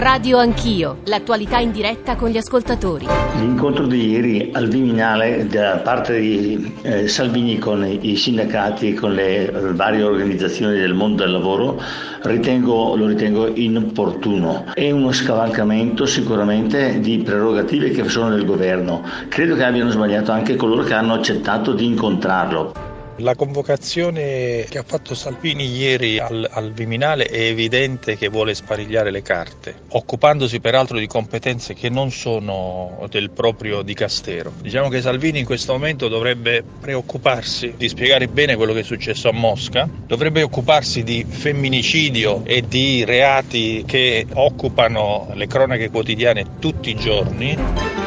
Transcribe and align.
Radio 0.00 0.38
Anch'io, 0.38 1.00
l'attualità 1.04 1.58
in 1.58 1.72
diretta 1.72 2.16
con 2.16 2.30
gli 2.30 2.38
ascoltatori. 2.38 3.06
L'incontro 3.38 3.86
di 3.86 4.12
ieri 4.12 4.48
al 4.54 4.66
Viminale 4.66 5.46
da 5.46 5.76
parte 5.84 6.18
di 6.18 6.72
eh, 6.80 7.06
Salvini 7.06 7.58
con 7.58 7.84
i 7.84 8.16
sindacati 8.16 8.88
e 8.88 8.94
con 8.94 9.12
le 9.12 9.52
varie 9.74 10.02
organizzazioni 10.02 10.78
del 10.78 10.94
mondo 10.94 11.22
del 11.22 11.32
lavoro 11.32 11.78
ritengo, 12.22 12.96
lo 12.96 13.06
ritengo 13.08 13.54
inopportuno. 13.54 14.72
È 14.72 14.90
uno 14.90 15.12
scavalcamento 15.12 16.06
sicuramente 16.06 16.98
di 17.00 17.18
prerogative 17.18 17.90
che 17.90 18.08
sono 18.08 18.30
del 18.30 18.46
governo. 18.46 19.02
Credo 19.28 19.54
che 19.54 19.64
abbiano 19.64 19.90
sbagliato 19.90 20.32
anche 20.32 20.56
coloro 20.56 20.82
che 20.82 20.94
hanno 20.94 21.12
accettato 21.12 21.74
di 21.74 21.84
incontrarlo. 21.84 22.89
La 23.20 23.34
convocazione 23.34 24.64
che 24.70 24.78
ha 24.78 24.82
fatto 24.82 25.14
Salvini 25.14 25.76
ieri 25.76 26.18
al, 26.18 26.48
al, 26.50 26.72
Viminale 26.72 27.26
è 27.26 27.40
evidente 27.40 28.16
che 28.16 28.28
vuole 28.28 28.54
sparigliare 28.54 29.10
le 29.10 29.20
carte, 29.20 29.74
occupandosi 29.88 30.58
peraltro 30.58 30.98
di 30.98 31.06
competenze 31.06 31.74
che 31.74 31.90
non 31.90 32.10
sono 32.10 33.06
del 33.10 33.30
proprio 33.30 33.82
dicastero. 33.82 34.54
Diciamo 34.62 34.88
che 34.88 35.02
Salvini 35.02 35.40
in 35.40 35.44
questo 35.44 35.72
momento 35.72 36.08
dovrebbe 36.08 36.64
preoccuparsi 36.80 37.74
di 37.76 37.88
spiegare 37.90 38.26
bene 38.26 38.56
quello 38.56 38.72
che 38.72 38.80
è 38.80 38.84
successo 38.84 39.28
a 39.28 39.32
Mosca, 39.32 39.86
dovrebbe 40.06 40.42
occuparsi 40.42 41.02
di 41.02 41.22
femminicidio 41.28 42.42
e 42.46 42.62
di 42.66 43.04
reati 43.04 43.84
che 43.86 44.26
occupano 44.32 45.28
le 45.34 45.46
cronache 45.46 45.90
quotidiane 45.90 46.58
tutti 46.58 46.88
i 46.88 46.94
giorni. 46.94 47.99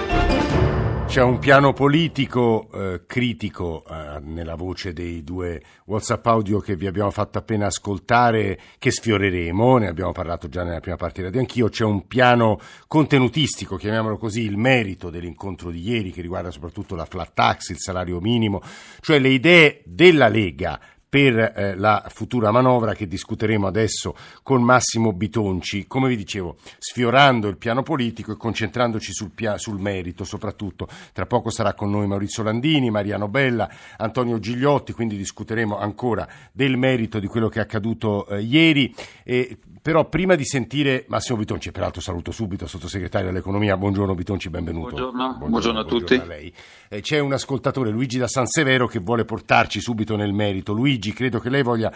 C'è 1.13 1.21
un 1.21 1.37
piano 1.37 1.73
politico 1.73 2.67
eh, 2.73 3.03
critico 3.05 3.83
eh, 3.87 4.19
nella 4.21 4.55
voce 4.55 4.93
dei 4.93 5.23
due 5.23 5.61
WhatsApp 5.85 6.25
audio 6.25 6.59
che 6.59 6.75
vi 6.75 6.87
abbiamo 6.87 7.11
fatto 7.11 7.37
appena 7.37 7.67
ascoltare, 7.67 8.59
che 8.79 8.89
sfioreremo, 8.89 9.77
ne 9.77 9.89
abbiamo 9.89 10.11
parlato 10.11 10.49
già 10.49 10.63
nella 10.63 10.79
prima 10.79 10.97
parte 10.97 11.29
di 11.29 11.37
Anch'io. 11.37 11.69
C'è 11.69 11.83
un 11.83 12.07
piano 12.07 12.59
contenutistico, 12.87 13.75
chiamiamolo 13.75 14.17
così, 14.17 14.41
il 14.41 14.57
merito 14.57 15.11
dell'incontro 15.11 15.69
di 15.69 15.87
ieri, 15.87 16.09
che 16.09 16.23
riguarda 16.23 16.49
soprattutto 16.49 16.95
la 16.95 17.05
flat 17.05 17.31
tax, 17.35 17.69
il 17.69 17.77
salario 17.77 18.19
minimo, 18.19 18.59
cioè 18.99 19.19
le 19.19 19.29
idee 19.29 19.83
della 19.85 20.29
Lega 20.29 20.79
per 21.13 21.37
eh, 21.37 21.75
la 21.75 22.05
futura 22.07 22.49
manovra 22.49 22.95
che 22.95 23.07
discuteremo 23.07 23.67
adesso 23.67 24.15
con 24.41 24.63
Massimo 24.63 25.13
Bitonci, 25.13 25.85
come 25.85 26.09
vi 26.09 26.15
dicevo, 26.15 26.55
sfiorando 26.79 27.47
il 27.49 27.57
piano 27.57 27.83
politico 27.83 28.31
e 28.31 28.35
concentrandoci 28.35 29.13
sul, 29.13 29.29
pia- 29.29 29.59
sul 29.59 29.79
merito 29.79 30.23
soprattutto. 30.23 30.87
Tra 31.13 31.27
poco 31.27 31.51
sarà 31.51 31.75
con 31.75 31.91
noi 31.91 32.07
Maurizio 32.07 32.41
Landini, 32.41 32.89
Mariano 32.89 33.27
Bella, 33.27 33.69
Antonio 33.97 34.39
Gigliotti, 34.39 34.93
quindi 34.93 35.15
discuteremo 35.15 35.77
ancora 35.77 36.27
del 36.51 36.77
merito 36.77 37.19
di 37.19 37.27
quello 37.27 37.47
che 37.47 37.59
è 37.59 37.61
accaduto 37.61 38.25
eh, 38.25 38.41
ieri. 38.41 38.91
E, 39.23 39.59
però 39.83 40.07
prima 40.07 40.35
di 40.35 40.45
sentire 40.45 41.03
Massimo 41.09 41.37
Bitonci, 41.37 41.73
peraltro 41.73 41.99
saluto 41.99 42.31
subito, 42.31 42.67
sottosegretario 42.67 43.27
dell'economia, 43.27 43.75
buongiorno 43.75 44.15
Bitonci, 44.15 44.49
benvenuto. 44.49 44.95
Buongiorno, 44.95 45.37
buongiorno, 45.37 45.49
buongiorno 45.49 45.79
a 45.79 45.83
tutti. 45.83 46.15
A 46.15 46.95
eh, 46.95 47.01
c'è 47.01 47.19
un 47.19 47.33
ascoltatore, 47.33 47.89
Luigi 47.89 48.17
da 48.17 48.29
San 48.29 48.45
Severo, 48.45 48.87
che 48.87 48.99
vuole 48.99 49.25
portarci 49.25 49.81
subito 49.81 50.15
nel 50.15 50.31
merito. 50.31 50.71
Luigi, 50.71 51.11
credo 51.11 51.39
che 51.39 51.49
lei 51.49 51.63
voglia 51.63 51.91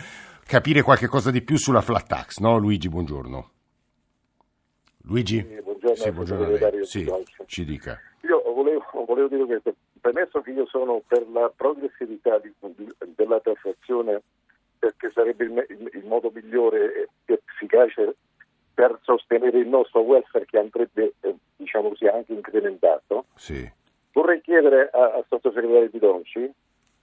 capire 0.45 0.81
qualche 0.81 1.07
cosa 1.07 1.31
di 1.31 1.41
più 1.41 1.55
sulla 1.57 1.79
flat 1.79 2.05
tax, 2.07 2.39
no? 2.39 2.57
Luigi, 2.57 2.89
buongiorno. 2.89 3.49
Luigi? 5.03 5.37
Sì, 5.39 5.61
buongiorno, 5.61 5.95
sì, 5.95 6.11
buongiorno 6.11 6.43
a 6.43 6.47
lei. 6.49 6.85
Sì, 6.85 7.09
ci 7.45 7.63
dica. 7.63 7.97
Io 8.23 8.43
volevo, 8.53 8.83
volevo, 9.05 9.29
dire 9.29 9.45
questo, 9.45 9.75
premesso 10.01 10.41
che 10.41 10.51
io 10.51 10.65
sono 10.67 11.01
per 11.07 11.25
la 11.31 11.49
progressività 11.55 12.37
di, 12.39 12.53
della 13.15 13.39
tassazione 13.39 14.23
perché 14.77 15.11
sarebbe 15.13 15.45
il, 15.45 15.65
il, 15.69 15.89
il 15.93 16.05
modo 16.05 16.31
migliore 16.33 17.09
e 17.25 17.33
efficace 17.33 18.15
per 18.73 18.97
sostenere 19.01 19.57
il 19.57 19.67
nostro 19.67 20.01
welfare 20.01 20.45
che 20.45 20.59
andrebbe 20.59 21.13
eh, 21.21 21.35
diciamo 21.55 21.89
così, 21.89 22.05
anche 22.07 22.33
incrementato. 22.33 23.25
Sì. 23.35 23.69
Vorrei 24.13 24.41
chiedere 24.41 24.89
al 24.91 25.25
sottosegretario 25.27 25.89
Bidonci 25.89 26.53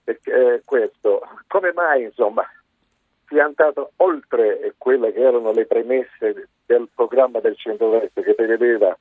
eh, 0.05 0.61
questo, 0.63 1.21
come 1.47 1.73
mai 1.73 2.03
insomma 2.03 2.47
si 3.27 3.37
è 3.37 3.39
andato 3.39 3.91
oltre 3.97 4.73
quelle 4.77 5.11
che 5.11 5.19
erano 5.19 5.51
le 5.51 5.65
premesse 5.65 6.47
del 6.65 6.87
programma 6.93 7.39
del 7.39 7.57
centro-destra 7.57 8.21
che 8.21 8.35
prevedeva 8.35 8.97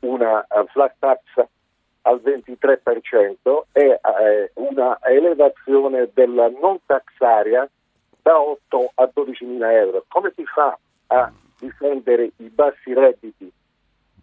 una 0.00 0.44
uh, 0.48 0.66
flat 0.66 0.94
tax 0.98 1.20
al 2.02 2.20
23% 2.22 3.62
e 3.72 4.00
uh, 4.02 4.62
una 4.62 4.98
elevazione 5.02 6.10
della 6.12 6.48
non 6.48 6.78
taxaria 6.84 7.68
da 8.22 8.38
8 8.38 8.92
a 8.94 9.06
12 9.06 9.44
mila 9.44 9.72
euro. 9.72 10.04
Come 10.08 10.32
si 10.34 10.44
fa 10.44 10.78
a 11.08 11.32
difendere 11.58 12.32
i 12.36 12.48
bassi 12.48 12.94
redditi 12.94 13.52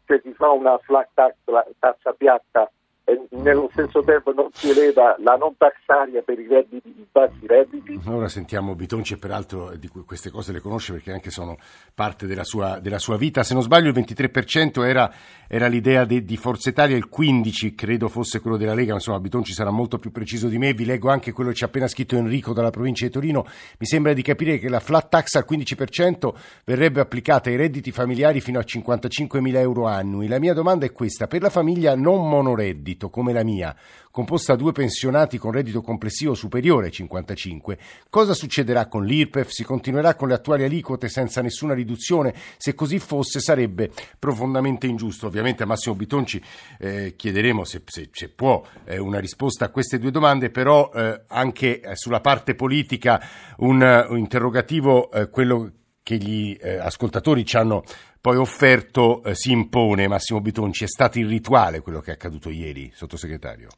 se 0.08 0.22
si 0.24 0.34
fa 0.34 0.50
una 0.50 0.78
flat 0.78 1.10
tax, 1.14 1.36
tassa 1.80 2.14
piatta 2.14 2.72
e 3.10 3.26
nello 3.38 3.70
stesso 3.72 4.02
tempo 4.02 4.34
non 4.34 4.50
si 4.52 4.70
eleva 4.70 5.16
la 5.20 5.36
non 5.36 5.56
taxaria 5.58 6.22
per 6.24 6.38
i 6.40 6.46
redditi, 6.46 6.90
i 6.90 7.06
bassi 7.10 7.48
redditi. 7.48 7.98
Ora 8.06 8.28
sentiamo 8.28 8.76
Bitonci 8.76 9.18
peraltro 9.18 9.74
di 9.78 9.88
queste 9.88 10.30
cose 10.30 10.52
le 10.52 10.60
conosce 10.60 10.92
perché 10.92 11.14
anche 11.14 11.30
sono 11.30 11.56
parte 11.94 12.28
della 12.28 12.44
sua, 12.44 12.80
della 12.80 13.00
sua 13.00 13.16
vita. 13.16 13.44
Se 13.44 13.54
non 13.54 13.64
sbaglio 13.64 13.88
il 13.88 13.96
23% 13.96 14.84
era, 14.84 15.10
era 15.48 15.68
l'idea 15.68 16.04
de, 16.04 16.26
di 16.26 16.36
Forza 16.36 16.68
Italia, 16.68 16.98
il 16.98 17.08
15% 17.10 17.76
credo 17.76 18.10
fosse 18.10 18.42
quello 18.42 18.58
della 18.58 18.74
Lega, 18.74 18.96
insomma 18.96 19.22
Bitonci 19.22 19.54
sarà 19.54 19.72
molto 19.72 20.00
più 20.00 20.12
preciso 20.12 20.50
di 20.50 20.58
me. 20.58 20.74
Vi 20.74 20.84
leggo 20.84 21.10
anche 21.10 21.32
quello 21.32 21.52
che 21.52 21.56
ci 21.56 21.64
ha 21.64 21.68
appena 21.68 21.88
scritto 21.88 22.18
Enrico 22.18 22.52
dalla 22.52 22.72
provincia 22.72 23.06
di 23.06 23.12
Torino. 23.12 23.46
Mi 23.80 23.86
sembra 23.86 24.12
di 24.12 24.22
capire 24.22 24.58
che 24.58 24.68
la 24.68 24.82
flat 24.82 25.08
tax 25.08 25.36
al 25.36 25.46
15% 25.50 26.34
verrebbe 26.66 27.00
applicata 27.00 27.50
ai 27.50 27.56
redditi 27.56 27.94
familiari 27.94 28.42
fino 28.42 28.60
a 28.60 28.64
55 28.64 29.40
mila 29.40 29.62
euro 29.62 29.86
annui. 29.86 30.28
La 30.28 30.40
mia 30.40 30.54
domanda 30.54 30.86
è 30.86 30.92
questa, 30.92 31.28
per 31.28 31.42
la 31.42 31.50
famiglia 31.50 31.96
non 31.96 32.28
monoreddito, 32.28 32.97
reddito 32.98 33.10
come 33.10 33.32
la 33.32 33.44
mia, 33.44 33.76
composta 34.10 34.54
da 34.54 34.60
due 34.60 34.72
pensionati 34.72 35.38
con 35.38 35.52
reddito 35.52 35.82
complessivo 35.82 36.34
superiore 36.34 36.88
ai 36.88 36.92
55, 36.92 37.78
cosa 38.10 38.34
succederà 38.34 38.88
con 38.88 39.06
l'IRPEF? 39.06 39.50
Si 39.50 39.64
continuerà 39.64 40.16
con 40.16 40.28
le 40.28 40.34
attuali 40.34 40.64
aliquote 40.64 41.08
senza 41.08 41.42
nessuna 41.42 41.76
riduzione? 41.76 42.34
Se 42.58 42.74
così 42.74 43.00
fosse 43.00 43.40
sarebbe 43.40 43.92
profondamente 44.18 44.88
ingiusto. 44.88 45.28
Ovviamente 45.28 45.64
a 45.64 45.68
Massimo 45.68 45.96
Bitonci 45.96 46.42
eh, 46.80 47.14
chiederemo 47.16 47.64
se, 47.64 47.84
se, 47.86 48.10
se 48.12 48.30
può 48.30 48.64
eh, 48.86 48.98
una 48.98 49.20
risposta 49.20 49.66
a 49.66 49.70
queste 49.70 50.00
due 50.00 50.12
domande, 50.12 50.50
però 50.50 50.92
eh, 50.94 51.22
anche 51.28 51.80
eh, 51.80 51.96
sulla 51.96 52.20
parte 52.20 52.56
politica 52.56 53.22
un, 53.58 54.08
un 54.10 54.18
interrogativo, 54.18 55.12
eh, 55.12 55.30
quello 55.30 55.72
che 56.08 56.16
gli 56.16 56.58
eh, 56.62 56.78
ascoltatori 56.78 57.44
ci 57.44 57.58
hanno 57.58 57.84
poi 58.20 58.38
offerto 58.38 59.24
eh, 59.24 59.36
si 59.36 59.52
impone, 59.52 60.08
Massimo 60.08 60.42
Bitonci, 60.42 60.84
è 60.84 60.88
stato 60.88 61.20
il 61.20 61.28
rituale 61.28 61.82
quello 61.82 62.00
che 62.00 62.12
è 62.12 62.14
accaduto 62.14 62.50
ieri, 62.50 62.92
sottosegretario? 62.94 63.70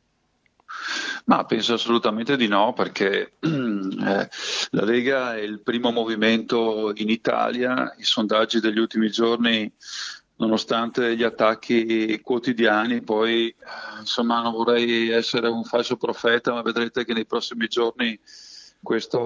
Ma 1.25 1.45
penso 1.45 1.73
assolutamente 1.73 2.37
di 2.37 2.47
no, 2.47 2.73
perché 2.73 3.33
eh, 3.39 4.29
la 4.69 4.83
Lega 4.83 5.35
è 5.35 5.41
il 5.41 5.61
primo 5.61 5.91
movimento 5.91 6.91
in 6.95 7.09
Italia, 7.09 7.93
i 7.97 8.03
sondaggi 8.03 8.59
degli 8.59 8.79
ultimi 8.79 9.09
giorni, 9.09 9.71
nonostante 10.37 11.15
gli 11.15 11.23
attacchi 11.23 12.19
quotidiani, 12.21 13.01
poi 13.01 13.49
eh, 13.49 13.55
insomma 13.99 14.41
non 14.41 14.53
vorrei 14.53 15.09
essere 15.09 15.49
un 15.49 15.63
falso 15.63 15.97
profeta, 15.97 16.53
ma 16.53 16.61
vedrete 16.61 17.03
che 17.03 17.13
nei 17.13 17.25
prossimi 17.25 17.67
giorni 17.67 18.17
questa 18.81 19.19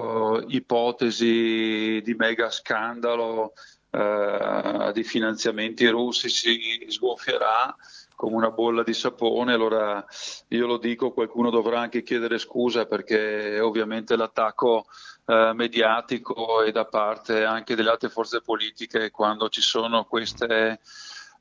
ipotesi 0.48 2.00
di 2.02 2.14
mega 2.18 2.50
scandalo 2.50 3.52
eh, 3.94 4.92
di 4.92 5.04
finanziamenti 5.04 5.86
russi 5.88 6.28
si 6.28 6.84
sgonfierà 6.88 7.74
come 8.16 8.36
una 8.36 8.50
bolla 8.50 8.82
di 8.82 8.94
sapone, 8.94 9.52
allora 9.52 10.04
io 10.48 10.66
lo 10.66 10.78
dico, 10.78 11.12
qualcuno 11.12 11.50
dovrà 11.50 11.80
anche 11.80 12.02
chiedere 12.02 12.38
scusa 12.38 12.86
perché 12.86 13.58
ovviamente 13.60 14.16
l'attacco 14.16 14.86
eh, 15.26 15.52
mediatico 15.54 16.62
e 16.62 16.72
da 16.72 16.86
parte 16.86 17.44
anche 17.44 17.74
delle 17.74 17.90
altre 17.90 18.08
forze 18.08 18.40
politiche 18.40 19.10
quando 19.10 19.48
ci 19.48 19.60
sono 19.60 20.04
queste 20.04 20.80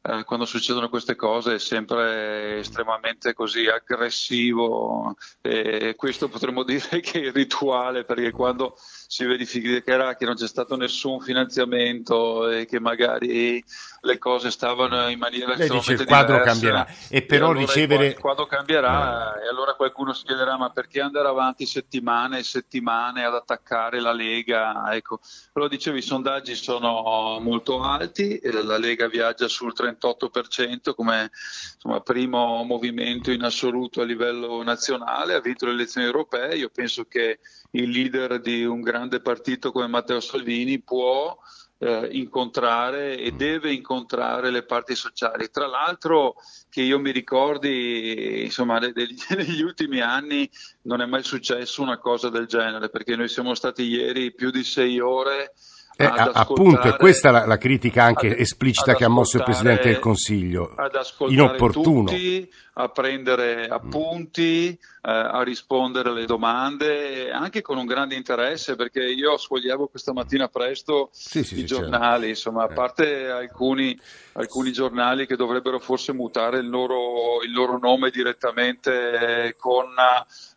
eh, 0.06 0.23
quando 0.25 0.44
succedono 0.45 0.89
queste 0.89 1.15
cose 1.15 1.56
è 1.56 1.59
sempre 1.59 2.59
estremamente 2.59 3.33
così 3.33 3.67
aggressivo. 3.67 5.15
E 5.41 5.94
questo 5.95 6.27
potremmo 6.27 6.63
dire 6.65 6.99
che 6.99 7.21
è 7.21 7.25
il 7.25 7.31
rituale 7.31 8.03
perché 8.03 8.31
quando 8.31 8.75
si 9.07 9.25
verificherà 9.25 10.15
che 10.15 10.25
non 10.25 10.35
c'è 10.35 10.47
stato 10.47 10.75
nessun 10.75 11.19
finanziamento 11.19 12.50
e 12.50 12.65
che 12.65 12.79
magari 12.79 13.63
le 14.01 14.17
cose 14.17 14.51
stavano 14.51 15.07
in 15.07 15.17
maniera 15.17 15.55
Lei 15.55 15.69
dice 15.69 15.94
il 15.94 16.05
quadro 16.05 16.38
diversa, 16.38 16.51
cambierà. 16.51 16.88
E 17.09 17.21
però 17.23 17.47
e 17.47 17.50
allora 17.51 17.65
ricevere 17.65 18.07
il 18.07 18.19
quadro 18.19 18.45
cambierà 18.45 19.35
eh. 19.35 19.45
e 19.45 19.50
allora 19.50 19.73
qualcuno 19.75 20.13
si 20.13 20.25
chiederà 20.25 20.57
ma 20.57 20.69
perché 20.71 21.00
andare 21.00 21.27
avanti 21.27 21.65
settimane 21.65 22.39
e 22.39 22.44
settimane 22.44 23.23
ad 23.23 23.33
attaccare 23.33 24.00
la 24.00 24.11
Lega? 24.11 24.94
Ecco 24.94 25.19
però 25.51 25.67
dicevo 25.67 25.97
i 25.97 26.01
sondaggi 26.01 26.56
sono 26.56 27.39
molto 27.39 27.81
alti 27.81 28.39
la 28.44 28.77
Lega 28.77 29.07
viaggia 29.07 29.47
sul 29.47 29.73
38% 29.75 30.94
come 30.94 31.31
insomma, 31.75 32.01
primo 32.01 32.63
movimento 32.63 33.31
in 33.31 33.44
assoluto 33.44 34.01
a 34.01 34.06
livello 34.06 34.61
nazionale 34.63 35.33
ha 35.33 35.39
vinto 35.39 35.65
le 35.65 35.73
elezioni 35.73 36.06
europee. 36.07 36.56
Io 36.56 36.69
penso 36.69 37.06
che 37.06 37.39
il 37.75 37.89
leader 37.89 38.39
di 38.39 38.65
un 38.65 38.81
grande 38.81 39.19
partito 39.19 39.71
come 39.71 39.87
Matteo 39.87 40.19
Salvini 40.19 40.81
può 40.81 41.37
eh, 41.79 42.07
incontrare 42.11 43.17
e 43.17 43.31
mm. 43.31 43.37
deve 43.37 43.73
incontrare 43.73 44.51
le 44.51 44.63
parti 44.63 44.95
sociali. 44.95 45.49
Tra 45.49 45.67
l'altro 45.67 46.35
che 46.69 46.81
io 46.81 46.99
mi 46.99 47.11
ricordi, 47.11 48.43
insomma, 48.43 48.79
degli, 48.79 49.15
negli 49.35 49.61
ultimi 49.61 50.01
anni 50.01 50.49
non 50.83 51.01
è 51.01 51.05
mai 51.05 51.23
successo 51.23 51.81
una 51.81 51.97
cosa 51.97 52.29
del 52.29 52.45
genere, 52.45 52.89
perché 52.89 53.15
noi 53.15 53.27
siamo 53.27 53.53
stati 53.55 53.83
ieri 53.83 54.33
più 54.33 54.51
di 54.51 54.63
sei 54.63 54.99
ore 54.99 55.53
eh, 55.95 56.06
appunto, 56.06 56.81
è 56.81 56.95
questa 56.95 57.30
la, 57.30 57.45
la 57.45 57.57
critica 57.57 58.04
anche 58.04 58.31
ad, 58.31 58.40
esplicita 58.40 58.92
ad 58.92 58.98
che 58.98 59.06
ha 59.06 59.10
mosso 59.10 59.38
il 59.38 59.44
Presidente 59.44 59.90
del 59.90 60.00
Consiglio. 60.00 60.74
Ad 60.75 60.95
Inopportuno. 61.28 62.10
Tutti, 62.10 62.50
a 62.75 62.90
prendere 62.90 63.68
appunti, 63.68 64.69
eh, 64.69 64.78
a 65.01 65.44
rispondere 65.44 66.10
alle 66.10 66.25
domande, 66.25 67.30
anche 67.30 67.62
con 67.62 67.78
un 67.78 67.86
grande 67.86 68.16
interesse, 68.16 68.75
perché 68.75 69.04
io 69.04 69.38
sfogliavo 69.38 69.88
questa 69.88 70.13
mattina 70.13 70.48
presto 70.48 71.10
sì, 71.12 71.44
sì, 71.44 71.56
i 71.56 71.57
sì, 71.60 71.66
giornali, 71.66 72.28
certo. 72.28 72.28
insomma, 72.28 72.63
a 72.63 72.72
eh. 72.72 72.74
parte 72.74 73.30
alcuni, 73.30 74.00
alcuni, 74.34 74.72
giornali 74.72 75.28
che 75.28 75.36
dovrebbero 75.36 75.78
forse 75.78 76.13
mutare 76.13 76.57
il 76.57 76.69
loro, 76.69 77.44
il 77.44 77.51
loro 77.51 77.78
nome 77.78 78.10
direttamente 78.10 79.56
con, 79.60 79.90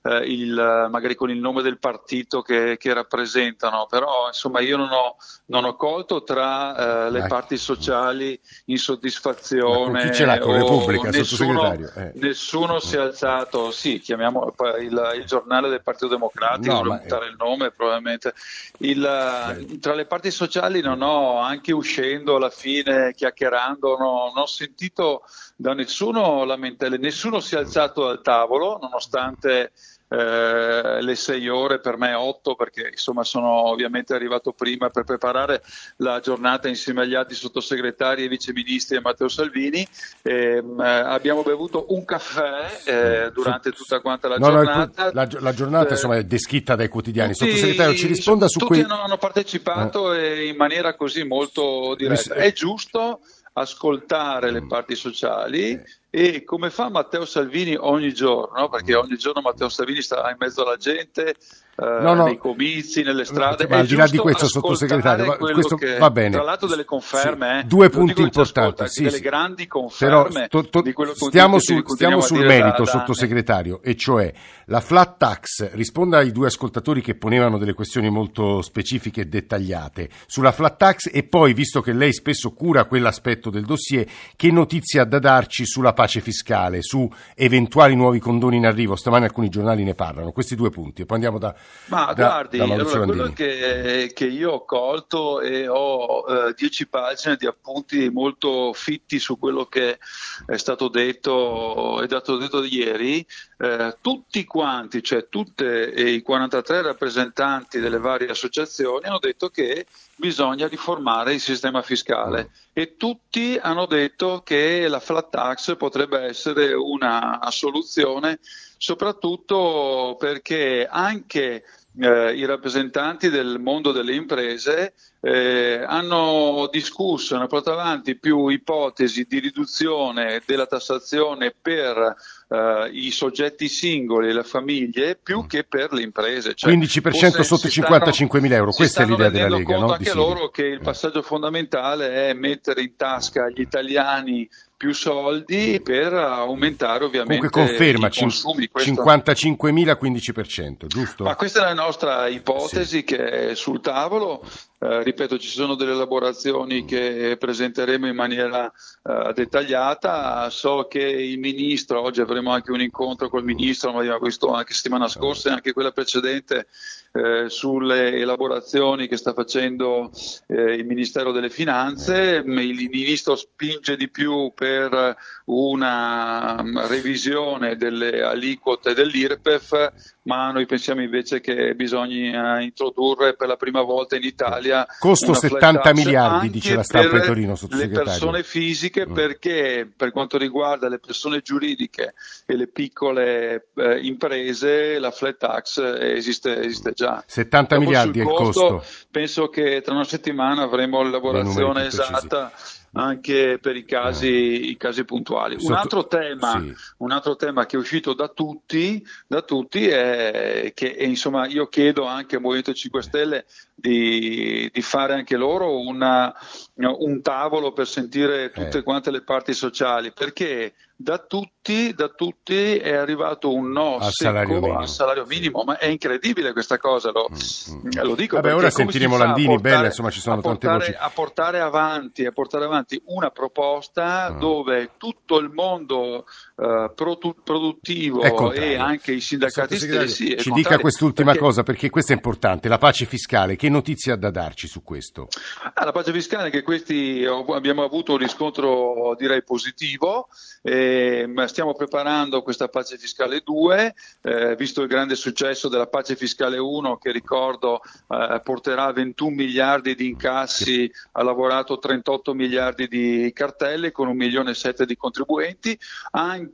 eh, 0.07 0.19
il, 0.27 0.89
magari 0.91 1.15
con 1.15 1.31
il 1.31 1.39
nome 1.39 1.63
del 1.63 1.79
partito 1.79 2.41
che, 2.43 2.77
che 2.79 2.93
rappresentano, 2.93 3.87
però 3.89 4.29
insomma 4.29 4.61
io 4.61 4.77
non 4.77 4.91
ho, 4.91 5.17
non 5.47 5.65
ho 5.65 5.75
colto 5.75 6.23
tra 6.23 7.07
eh, 7.07 7.11
le 7.11 7.27
parti 7.27 7.57
sociali 7.57 8.39
insoddisfazione. 8.67 10.05
chi 10.05 10.15
ce 10.15 10.25
l'ha 10.25 10.39
con 10.39 10.55
Repubblica, 10.55 11.11
nessuno? 11.11 11.73
Eh. 11.73 12.13
Nessuno 12.15 12.79
si 12.79 12.97
è 12.97 13.01
alzato, 13.01 13.71
sì, 13.73 13.99
chiamiamo 13.99 14.55
il, 14.79 15.13
il 15.17 15.25
giornale 15.25 15.69
del 15.69 15.83
Partito 15.83 16.09
Democratico, 16.09 16.75
no, 16.75 16.83
per 16.83 17.01
buttare 17.01 17.27
il 17.27 17.37
nome 17.37 17.73
probabilmente. 17.73 18.35
Il, 18.79 19.79
tra 19.81 19.95
le 19.95 20.07
parti 20.07 20.31
sociali 20.31 20.81
non 20.81 21.03
ho, 21.03 21.39
anche 21.39 21.73
uscendo 21.73 22.37
alla 22.37 22.51
fine, 22.51 23.13
chiacchierando, 23.15 23.97
non 23.97 24.37
ho 24.37 24.47
sentito 24.47 25.23
da 25.57 25.73
nessuno 25.73 26.45
lamentele, 26.45 26.99
nessuno 26.99 27.41
si 27.41 27.55
è 27.55 27.59
alzato 27.59 28.05
dal 28.05 28.21
tavolo, 28.21 28.79
nonostante 28.81 29.73
eh, 30.09 31.03
le 31.03 31.15
sei 31.17 31.49
ore, 31.49 31.81
per 31.81 31.97
me 31.97 32.15
otto, 32.15 32.55
perché 32.55 32.91
insomma 32.93 33.25
sono 33.25 33.49
ovviamente 33.49 34.15
arrivato 34.15 34.53
prima 34.53 34.89
per 34.91 35.05
preparare 35.05 35.63
la 35.97 36.21
giornata 36.21 36.69
insieme 36.69 37.03
agli 37.03 37.15
altri 37.15 37.35
sottosegretari 37.35 38.25
e 38.25 38.29
viceministri 38.29 38.97
e 38.97 39.01
Matteo 39.01 39.29
Salvini. 39.29 39.87
Eh, 40.23 40.63
abbiamo 40.79 41.43
bevuto 41.43 41.87
un 41.89 42.05
caffè 42.05 42.83
eh, 42.85 43.31
durante 43.33 43.73
tutta 43.73 44.01
quanta 44.01 44.29
la 44.29 44.37
no, 44.37 44.51
giornata. 44.51 45.05
No, 45.05 45.11
la, 45.13 45.29
la, 45.41 45.53
giornata 45.53 45.95
insomma, 45.95 46.17
è 46.17 46.25
descritta 46.25 46.77
dai 46.77 46.89
quotidiani. 46.89 47.33
Tutti, 47.33 47.51
Sottosegretario, 47.51 47.97
ci 47.97 48.07
risponda 48.07 48.49
su 48.49 48.59
tutti 48.59 48.83
quei... 48.83 48.87
Hanno 48.89 49.19
partecipato 49.19 50.13
eh. 50.13 50.47
in 50.47 50.57
maniera 50.57 50.95
così 50.95 51.25
molto 51.25 51.95
diretta. 51.97 52.35
È 52.35 52.53
giusto 52.53 53.21
ascoltare 53.59 54.51
le 54.51 54.63
mm. 54.63 54.69
parti 54.69 54.95
sociali 54.95 55.71
eh. 55.71 55.83
E 56.19 56.45
come 56.45 56.71
fa 56.71 56.89
Matteo 56.89 57.27
Salvini 57.27 57.77
ogni 57.79 58.15
giorno, 58.15 58.71
perché 58.71 58.95
ogni 58.95 59.19
giorno 59.19 59.43
Matteo 59.43 59.69
Salvini 59.69 60.01
sta 60.01 60.31
in 60.31 60.37
mezzo 60.39 60.63
alla 60.63 60.79
gente, 60.79 61.35
no, 61.77 62.15
no. 62.15 62.25
nei 62.25 62.39
comizi, 62.39 63.03
nelle 63.03 63.25
strade. 63.25 63.67
Ma 63.69 63.79
al 63.79 63.87
di 63.87 63.97
là 63.97 64.07
di 64.07 64.17
questo, 64.17 64.49
sottosegretario, 64.49 65.37
questo 65.37 65.77
che, 65.77 65.99
va 65.99 66.11
bene. 66.11 66.31
Tra 66.31 66.43
l'altro 66.43 66.67
delle 66.67 66.87
conferme, 66.87 67.59
sì. 67.59 67.65
eh, 67.65 67.69
due 67.69 67.91
punti 67.91 68.23
importanti, 68.23 68.89
sì, 68.89 69.03
delle 69.03 69.21
grandi 69.21 69.67
conferme. 69.67 70.49
Però 70.49 70.63
to, 70.63 70.69
to, 70.69 70.83
stiamo, 71.15 71.59
sul, 71.59 71.83
stiamo 71.87 72.21
sul 72.23 72.47
merito, 72.47 72.85
da, 72.85 72.91
sottosegretario, 72.91 73.83
e 73.83 73.95
cioè 73.95 74.33
la 74.67 74.81
flat 74.81 75.19
tax. 75.19 75.73
Risponda 75.73 76.19
ai 76.19 76.33
due 76.33 76.47
ascoltatori 76.47 77.03
che 77.03 77.15
ponevano 77.15 77.59
delle 77.59 77.75
questioni 77.75 78.09
molto 78.09 78.63
specifiche 78.63 79.23
e 79.23 79.27
dettagliate 79.27 80.09
sulla 80.27 80.53
flat 80.53 80.79
tax 80.79 81.11
e 81.13 81.25
poi, 81.25 81.53
visto 81.53 81.83
che 81.83 81.93
lei 81.93 82.15
spesso 82.15 82.53
cura 82.53 82.87
quell'aspetto 82.87 83.51
del 83.51 83.67
dossier, 83.67 84.07
che 84.35 84.51
notizie 84.51 85.01
ha 85.01 85.05
da 85.05 85.19
darci 85.19 85.67
sulla 85.67 85.93
pace 85.93 86.21
fiscale, 86.21 86.81
su 86.81 87.07
eventuali 87.35 87.95
nuovi 87.95 88.19
condoni 88.19 88.57
in 88.57 88.65
arrivo? 88.65 88.97
Stamane 88.97 89.27
alcuni 89.27 89.51
giornali 89.51 89.85
ne 89.85 89.95
parlano. 89.95 90.33
Questi 90.33 90.55
due 90.55 90.71
punti, 90.71 91.03
e 91.03 91.05
poi 91.05 91.17
andiamo 91.17 91.39
da 91.39 91.55
ma 91.87 92.07
da, 92.07 92.15
guardi, 92.15 92.59
da 92.59 92.65
allora, 92.65 93.05
quello 93.05 93.33
che, 93.33 94.11
che, 94.13 94.27
io 94.27 94.53
ho 94.53 94.65
colto 94.65 95.41
e 95.41 95.69
ho 95.69 96.25
eh, 96.29 96.55
dieci 96.57 96.89
pagine 96.89 97.37
di 97.37 97.47
appunti 97.47 98.11
molto 98.11 98.73
fitti 98.73 99.19
su 99.21 99.39
quello 99.39 99.67
che 99.67 99.99
è 100.47 100.57
stato 100.57 100.89
detto 100.89 102.03
e 102.03 102.07
dato 102.09 102.39
detto 102.39 102.65
ieri, 102.65 103.25
eh, 103.59 103.97
tutti 104.01 104.45
quanti, 104.45 105.03
cioè 105.03 105.29
tutte 105.29 105.67
i 105.67 106.21
43 106.21 106.83
rappresentanti 106.83 107.81
delle 107.81 107.99
varie 107.99 108.29
associazioni 108.29 109.07
hanno 109.07 109.19
detto 109.19 109.49
che 109.49 109.87
bisogna 110.15 110.69
riformare 110.69 111.35
il 111.35 111.41
sistema 111.41 111.81
fiscale 111.83 112.51
e 112.73 112.97
tutti 112.97 113.59
hanno 113.61 113.87
detto 113.87 114.43
che 114.45 114.89
la 114.89 115.01
flat 115.01 115.31
tax 115.31 115.77
potrebbe 115.77 116.21
essere 116.21 116.75
una 116.75 117.41
soluzione 117.51 118.39
soprattutto 118.77 120.17
perché 120.19 120.87
anche 120.91 121.65
eh, 121.99 122.35
i 122.35 122.45
rappresentanti 122.45 123.31
del 123.31 123.59
mondo 123.59 123.93
delle 123.93 124.15
imprese 124.15 124.93
eh, 125.21 125.83
hanno 125.87 126.69
discusso, 126.71 127.35
hanno 127.35 127.47
portato 127.47 127.79
avanti 127.79 128.17
più 128.17 128.49
ipotesi 128.49 129.25
di 129.29 129.39
riduzione 129.39 130.43
della 130.45 130.67
tassazione 130.67 131.55
per 131.61 132.15
eh, 132.49 132.91
i 132.93 133.11
soggetti 133.11 133.69
singoli 133.69 134.29
e 134.29 134.33
le 134.33 134.45
famiglie 134.45 135.19
più 135.21 135.43
mm. 135.43 135.47
che 135.47 135.65
per 135.65 135.93
le 135.93 136.03
imprese. 136.03 136.55
Cioè, 136.55 136.73
15% 136.73 137.41
sotto 137.41 137.67
i 137.67 137.71
55 137.71 138.41
mila 138.41 138.57
euro, 138.57 138.73
questa 138.73 139.03
è 139.03 139.07
l'idea 139.07 139.31
della 139.31 139.57
Lega. 139.57 139.79
No? 139.79 139.93
anche 139.93 140.15
loro 140.15 140.51
che 140.51 140.65
il 140.65 140.81
passaggio 140.81 141.23
fondamentale 141.23 142.29
è 142.29 142.33
mettere 142.35 142.83
in 142.83 142.95
tasca 142.97 143.45
agli 143.45 143.61
italiani 143.61 144.49
più 144.77 144.93
soldi 144.93 145.81
per 145.83 146.13
aumentare 146.13 147.05
ovviamente 147.05 147.49
Comunque 147.49 147.77
conferma, 147.77 148.09
i 148.09 148.13
consumi. 148.15 148.71
55.000 148.75 149.97
15%, 150.01 150.87
giusto? 150.87 151.25
Ma 151.25 151.35
questa 151.35 151.61
è 151.61 151.65
la 151.65 151.75
nostra 151.75 152.29
ipotesi 152.29 152.99
sì. 152.99 153.05
che 153.05 153.51
è 153.51 153.55
sul 153.55 153.81
tavolo. 153.81 154.43
Eh, 154.89 155.03
ripeto, 155.03 155.37
ci 155.37 155.49
sono 155.49 155.75
delle 155.75 155.91
elaborazioni 155.91 156.85
che 156.85 157.37
presenteremo 157.41 158.07
in 158.07 158.15
maniera 158.15 158.73
eh, 159.03 159.33
dettagliata. 159.35 160.49
So 160.49 160.87
che 160.89 161.01
il 161.01 161.41
ministro, 161.41 162.01
oggi 162.01 162.21
avremo 162.21 162.53
anche 162.53 162.71
un 162.71 162.81
incontro 162.81 163.29
col 163.29 163.43
ministro, 163.43 163.91
ma 163.91 164.19
visto 164.19 164.53
anche 164.53 164.75
settimana 164.75 165.09
scorsa 165.09 165.49
e 165.49 165.53
anche 165.55 165.73
quella 165.73 165.91
precedente, 165.91 166.69
eh, 167.17 167.49
sulle 167.49 168.13
elaborazioni 168.13 169.09
che 169.09 169.17
sta 169.17 169.33
facendo 169.33 170.11
eh, 170.47 170.75
il 170.75 170.87
Ministero 170.87 171.33
delle 171.33 171.51
Finanze. 171.51 172.45
Il 172.45 172.47
ministro 172.47 173.35
spinge 173.35 173.97
di 173.97 174.09
più 174.09 174.53
per 174.55 175.17
una 175.47 176.61
um, 176.61 176.87
revisione 176.87 177.77
delle 177.77 178.23
aliquote 178.23 178.95
dell'IRPEF, 178.95 180.15
ma 180.27 180.51
noi 180.51 180.67
pensiamo 180.67 181.03
invece 181.03 181.41
che 181.41 181.75
bisogna 181.75 182.61
introdurre 182.61 183.35
per 183.35 183.49
la 183.49 183.57
prima 183.57 183.83
volta 183.83 184.17
in 184.17 184.25
Italia 184.25 184.87
costo 184.99 185.35
70 185.35 185.95
miliardi, 185.95 186.51
dice 186.51 186.75
la 186.75 186.83
stampa 186.83 187.19
di 187.19 187.27
Torino, 187.27 187.57
le 187.71 187.89
persone 187.89 188.43
fisiche 188.43 189.07
mm. 189.07 189.13
perché 189.13 189.91
per 189.95 190.13
quanto 190.13 190.37
riguarda 190.37 190.89
le 190.89 190.99
persone 190.99 191.41
giuridiche 191.41 192.15
e 192.45 192.57
le 192.57 192.67
piccole 192.67 193.69
eh, 193.75 194.01
imprese 194.01 194.99
la 194.99 195.11
flat 195.11 195.37
tax 195.37 195.79
esiste, 195.79 196.61
esiste 196.61 196.93
già. 196.93 197.23
70 197.27 197.75
Dopo 197.75 197.87
miliardi 197.87 198.19
è 198.21 198.23
il 198.23 198.29
costo. 198.29 198.85
Penso 199.11 199.49
che 199.49 199.81
tra 199.83 199.95
una 199.95 200.05
settimana 200.05 200.63
avremo 200.63 201.03
l'elaborazione 201.03 201.87
esatta 201.87 202.53
anche 202.97 203.59
per 203.61 203.77
i 203.77 203.85
casi, 203.85 204.71
i 204.71 204.77
casi 204.77 205.05
puntuali. 205.05 205.57
Un 205.61 205.73
altro, 205.73 206.07
tema, 206.07 206.61
sì. 206.61 206.75
un 206.99 207.11
altro, 207.11 207.37
tema, 207.37 207.67
che 207.67 207.77
è 207.77 207.79
uscito 207.79 208.15
da 208.15 208.29
tutti, 208.29 209.05
da 209.27 209.43
tutti 209.43 209.87
è 209.87 210.73
che 210.75 210.87
e 210.89 211.07
insomma, 211.07 211.47
io 211.47 211.69
chiedo 211.69 212.05
anche 212.05 212.37
al 212.37 212.43
Movimento 212.43 212.73
5 212.73 213.03
Stelle 213.03 213.45
di, 213.79 214.71
di 214.73 214.81
fare 214.81 215.13
anche 215.13 215.37
loro 215.37 215.79
una, 215.79 216.35
un 216.77 217.21
tavolo 217.21 217.73
per 217.73 217.87
sentire 217.87 218.51
tutte 218.51 218.79
eh. 218.79 218.83
quante 218.83 219.11
le 219.11 219.23
parti 219.23 219.53
sociali, 219.53 220.13
perché 220.13 220.73
da 220.99 221.19
tutti, 221.19 221.93
da 221.93 222.09
tutti 222.09 222.79
è 222.79 222.95
arrivato 222.95 223.53
un 223.53 223.71
no 223.71 223.99
al 223.99 224.13
salario 224.13 224.61
minimo, 224.61 224.79
al 224.79 224.89
salario 224.89 225.27
minimo 225.27 225.63
ma 225.63 225.77
è 225.77 225.89
incredibile 225.89 226.55
questa 226.55 226.79
cosa, 226.79 227.11
lo, 227.11 227.29
mm, 227.31 227.89
mm. 227.89 228.03
lo 228.03 228.15
dico. 228.15 228.37
Vabbè, 228.37 228.55
ora 228.55 228.71
sentiremo 228.71 229.19
Landini, 229.19 229.49
portare, 229.49 229.75
bella, 229.75 229.87
insomma 229.89 230.11
ci 230.11 230.21
sono 230.21 230.41
tante 230.41 230.67
portare, 230.67 230.93
voci. 230.93 230.99
A 230.99 231.11
portare, 231.11 231.61
avanti, 231.61 232.25
a 232.25 232.33
portare 232.33 232.65
avanti 232.65 233.01
una 233.07 233.29
proposta 233.29 234.33
mm. 234.33 234.39
dove 234.39 234.91
tutto 234.97 235.37
il 235.37 235.51
mondo 235.51 236.25
uh, 236.57 236.93
produttivo 236.95 238.53
e 238.53 238.77
anche 238.77 239.13
i 239.13 239.21
sindacati 239.21 239.77
stessi. 239.77 240.37
Ci 240.37 240.51
dica 240.51 240.79
quest'ultima 240.79 241.33
perché... 241.33 241.45
cosa 241.45 241.63
perché 241.63 241.91
questo 241.91 242.13
è 242.13 242.15
importante, 242.15 242.69
la 242.69 242.79
pace 242.79 243.05
fiscale, 243.05 243.57
che 243.57 243.69
notizia 243.69 244.15
ha 244.15 244.17
da 244.17 244.31
darci 244.31 244.67
su 244.67 244.83
questo? 244.83 245.29
Ah, 245.75 245.85
la 245.85 245.93
pace 245.93 246.13
fiscale 246.13 246.51
che 246.51 246.63
questi 246.63 247.25
abbiamo 247.25 247.83
avuto 247.83 248.13
un 248.13 248.19
riscontro 248.19 249.15
direi 249.19 249.43
positivo, 249.43 250.29
eh, 250.63 251.29
stiamo 251.47 251.75
preparando 251.75 252.43
questa 252.43 252.69
pace 252.69 252.97
fiscale 252.97 253.43
2, 253.45 253.95
eh, 254.23 254.57
visto 254.57 254.83
il 254.83 254.89
grande 254.89 255.15
successo 255.15 255.69
della 255.69 255.87
pace 255.87 256.17
fiscale 256.17 256.59
1 256.59 256.97
che 256.97 257.13
ricordo 257.13 257.81
eh, 258.09 258.41
porterà 258.43 258.93
21 258.93 259.35
miliardi 259.35 259.95
di 259.95 260.09
incassi, 260.09 260.91
ha 261.13 261.23
lavorato 261.23 261.79
38 261.79 262.35
miliardi 262.35 262.89
di 262.89 263.31
cartelle 263.35 263.93
con 263.93 264.09
un 264.09 264.17
milione 264.17 264.51
e 264.51 264.55
sette 264.55 264.87
di 264.87 264.97
contribuenti, 264.97 265.79
anche 266.13 266.46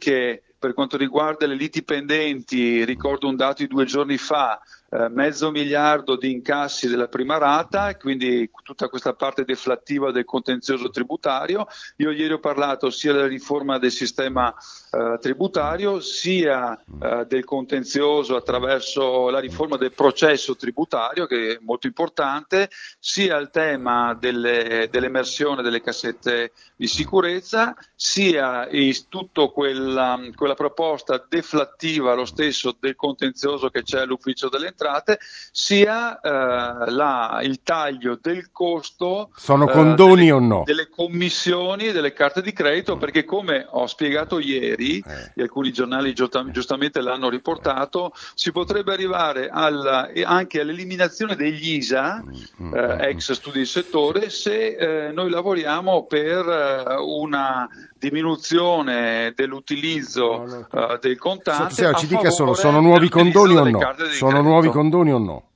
per 0.59 0.75
quanto 0.75 0.97
riguarda 0.97 1.47
le 1.47 1.55
liti 1.55 1.83
pendenti, 1.83 2.85
ricordo 2.85 3.29
un 3.29 3.37
dato 3.37 3.63
di 3.63 3.69
due 3.69 3.85
giorni 3.85 4.17
fa, 4.17 4.61
eh, 4.95 5.09
mezzo 5.09 5.51
miliardo 5.51 6.17
di 6.17 6.31
incassi 6.31 6.87
della 6.87 7.09
prima 7.09 7.39
rata, 7.39 7.97
quindi 7.97 8.51
tutta 8.63 8.89
questa 8.89 9.15
parte 9.15 9.45
deflattiva 9.45 10.13
del 10.13 10.27
contenzioso 10.27 10.91
tributario. 10.91 11.67
Io 11.97 12.11
ieri 12.11 12.35
ho 12.35 12.39
parlato 12.39 12.91
sia 12.91 13.15
della 13.15 13.27
riforma 13.27 13.79
del 13.79 13.91
sistema 13.91 14.55
eh, 14.91 15.17
tributario, 15.19 16.01
sia 16.01 16.79
eh, 16.79 17.25
del 17.27 17.45
contenzioso 17.45 18.37
attraverso 18.37 19.31
la 19.31 19.39
riforma 19.39 19.79
del 19.79 19.93
processo 19.93 20.57
tributario, 20.57 21.25
che 21.25 21.55
è 21.55 21.59
molto 21.63 21.87
importante, 21.87 22.69
sia 22.99 23.39
il 23.39 23.49
tema 23.49 24.13
delle, 24.13 24.89
dell'emersione 24.91 25.63
delle 25.63 25.81
cassette 25.81 26.53
di 26.77 26.87
sicurezza, 26.87 27.75
sia 27.95 28.69
tutta 29.09 29.47
quella, 29.47 30.21
quella 30.35 30.55
proposta 30.55 31.25
deflattiva, 31.27 32.13
lo 32.13 32.27
stesso 32.27 32.77
del 32.79 32.95
contenzioso 32.95 33.71
che 33.71 33.83
c'è 33.83 34.01
all'ufficio 34.01 34.51
delle 34.51 34.67
entrate 34.67 34.81
entrate, 34.83 35.19
sia 35.51 36.21
eh, 36.21 36.91
la, 36.91 37.41
il 37.43 37.62
taglio 37.62 38.19
del 38.21 38.51
costo. 38.51 39.31
Sono 39.37 39.67
condoni 39.67 40.27
delle, 40.27 40.33
o 40.33 40.39
no? 40.41 40.62
Delle 40.65 40.89
commissioni 40.89 41.87
e 41.87 41.93
delle 41.93 42.12
carte 42.12 42.43
di 42.43 42.53
credito, 42.53 42.97
perché 42.97 43.25
come 43.25 43.67
ho 43.69 43.87
spiegato 43.87 44.39
ieri, 44.39 44.99
eh. 44.99 45.33
e 45.35 45.43
alcuni 45.43 45.73
giornali 45.73 46.12
giustamente 46.12 47.01
l'hanno 47.01 47.29
riportato, 47.29 48.12
si 48.35 48.51
potrebbe 48.51 48.93
arrivare 48.93 49.49
alla, 49.51 50.11
anche 50.25 50.61
all'eliminazione 50.61 51.37
degli 51.37 51.75
ISA, 51.75 52.23
mm, 52.23 52.67
mm, 52.67 52.75
eh, 52.75 52.95
mm, 52.95 53.01
ex 53.01 53.33
studi 53.33 53.61
di 53.61 53.67
settore, 53.67 54.31
se 54.31 55.07
eh, 55.07 55.12
noi 55.12 55.31
lavoriamo 55.31 56.05
per 56.07 56.49
eh, 56.49 56.95
una 56.99 57.69
diminuzione 58.02 59.32
dell'utilizzo 59.37 60.44
no, 60.44 60.66
no. 60.71 60.85
Uh, 60.87 60.99
del 60.99 61.18
contante. 61.18 61.75
Sotto, 61.75 61.99
ci 61.99 62.06
dica 62.09 62.30
solo, 62.30 62.54
sono 62.54 62.80
nuovi 62.80 63.09
condoni 63.09 63.54
o 63.54 63.68
no? 63.68 63.94
Sono 64.11 64.42
nuovi 64.42 64.68
condoni 64.71 65.12
o 65.12 65.18
no? 65.18 65.47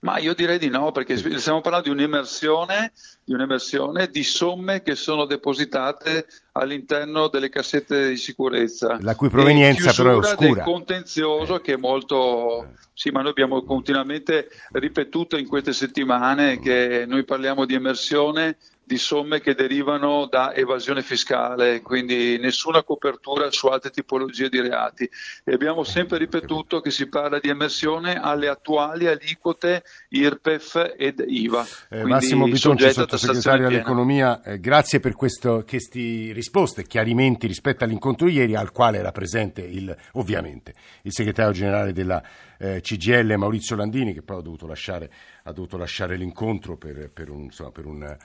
Ma 0.00 0.18
io 0.18 0.32
direi 0.32 0.58
di 0.58 0.68
no, 0.68 0.92
perché 0.92 1.16
stiamo 1.16 1.60
parlando 1.60 1.88
di 1.88 1.94
un'emersione, 1.94 2.92
di 3.24 3.32
un'emersione 3.32 4.08
di 4.08 4.22
somme 4.22 4.82
che 4.82 4.94
sono 4.94 5.24
depositate 5.24 6.26
all'interno 6.52 7.26
delle 7.26 7.48
cassette 7.48 8.10
di 8.10 8.16
sicurezza. 8.16 8.98
La 9.00 9.16
cui 9.16 9.28
provenienza 9.28 9.92
però 9.92 10.12
è 10.12 10.16
oscura. 10.18 10.52
del 10.52 10.62
contenzioso 10.62 11.56
eh. 11.56 11.60
che 11.62 11.72
è 11.72 11.76
molto... 11.76 12.74
Sì, 12.94 13.10
ma 13.10 13.22
noi 13.22 13.30
abbiamo 13.30 13.62
continuamente 13.64 14.48
ripetuto 14.72 15.36
in 15.36 15.48
queste 15.48 15.72
settimane 15.72 16.60
che 16.60 17.04
noi 17.06 17.24
parliamo 17.24 17.64
di 17.64 17.74
emersione 17.74 18.56
di 18.88 18.96
somme 18.96 19.40
che 19.40 19.54
derivano 19.54 20.26
da 20.26 20.54
evasione 20.54 21.02
fiscale, 21.02 21.82
quindi 21.82 22.38
nessuna 22.38 22.82
copertura 22.82 23.50
su 23.50 23.66
altre 23.66 23.90
tipologie 23.90 24.48
di 24.48 24.60
reati. 24.62 25.08
E 25.44 25.52
abbiamo 25.52 25.84
sempre 25.84 26.16
ripetuto 26.16 26.80
che 26.80 26.90
si 26.90 27.06
parla 27.06 27.38
di 27.38 27.50
emersione 27.50 28.18
alle 28.18 28.48
attuali 28.48 29.06
aliquote 29.06 29.82
IRPEF 30.08 30.94
ed 30.96 31.22
IVA. 31.24 31.66
Eh, 31.90 32.04
Massimo 32.04 32.46
Bitonci, 32.46 32.90
sottosegretario 32.90 33.66
all'economia, 33.66 34.42
eh, 34.42 34.58
grazie 34.58 35.00
per 35.00 35.14
questo, 35.14 35.64
queste 35.68 36.32
risposte, 36.32 36.84
chiarimenti 36.84 37.46
rispetto 37.46 37.84
all'incontro 37.84 38.26
ieri 38.26 38.54
al 38.54 38.72
quale 38.72 38.96
era 38.96 39.12
presente 39.12 39.60
il, 39.60 39.94
ovviamente 40.12 40.72
il 41.02 41.12
segretario 41.12 41.52
generale 41.52 41.92
della 41.92 42.22
eh, 42.56 42.80
CGL 42.80 43.34
Maurizio 43.36 43.76
Landini 43.76 44.14
che 44.14 44.22
poi 44.22 44.38
ha 44.38 44.42
dovuto 44.42 44.66
lasciare, 44.66 45.10
ha 45.42 45.52
dovuto 45.52 45.76
lasciare 45.76 46.16
l'incontro 46.16 46.78
per, 46.78 47.10
per 47.12 47.28
un... 47.28 47.42
Insomma, 47.42 47.70
per 47.70 47.84
un 47.84 48.16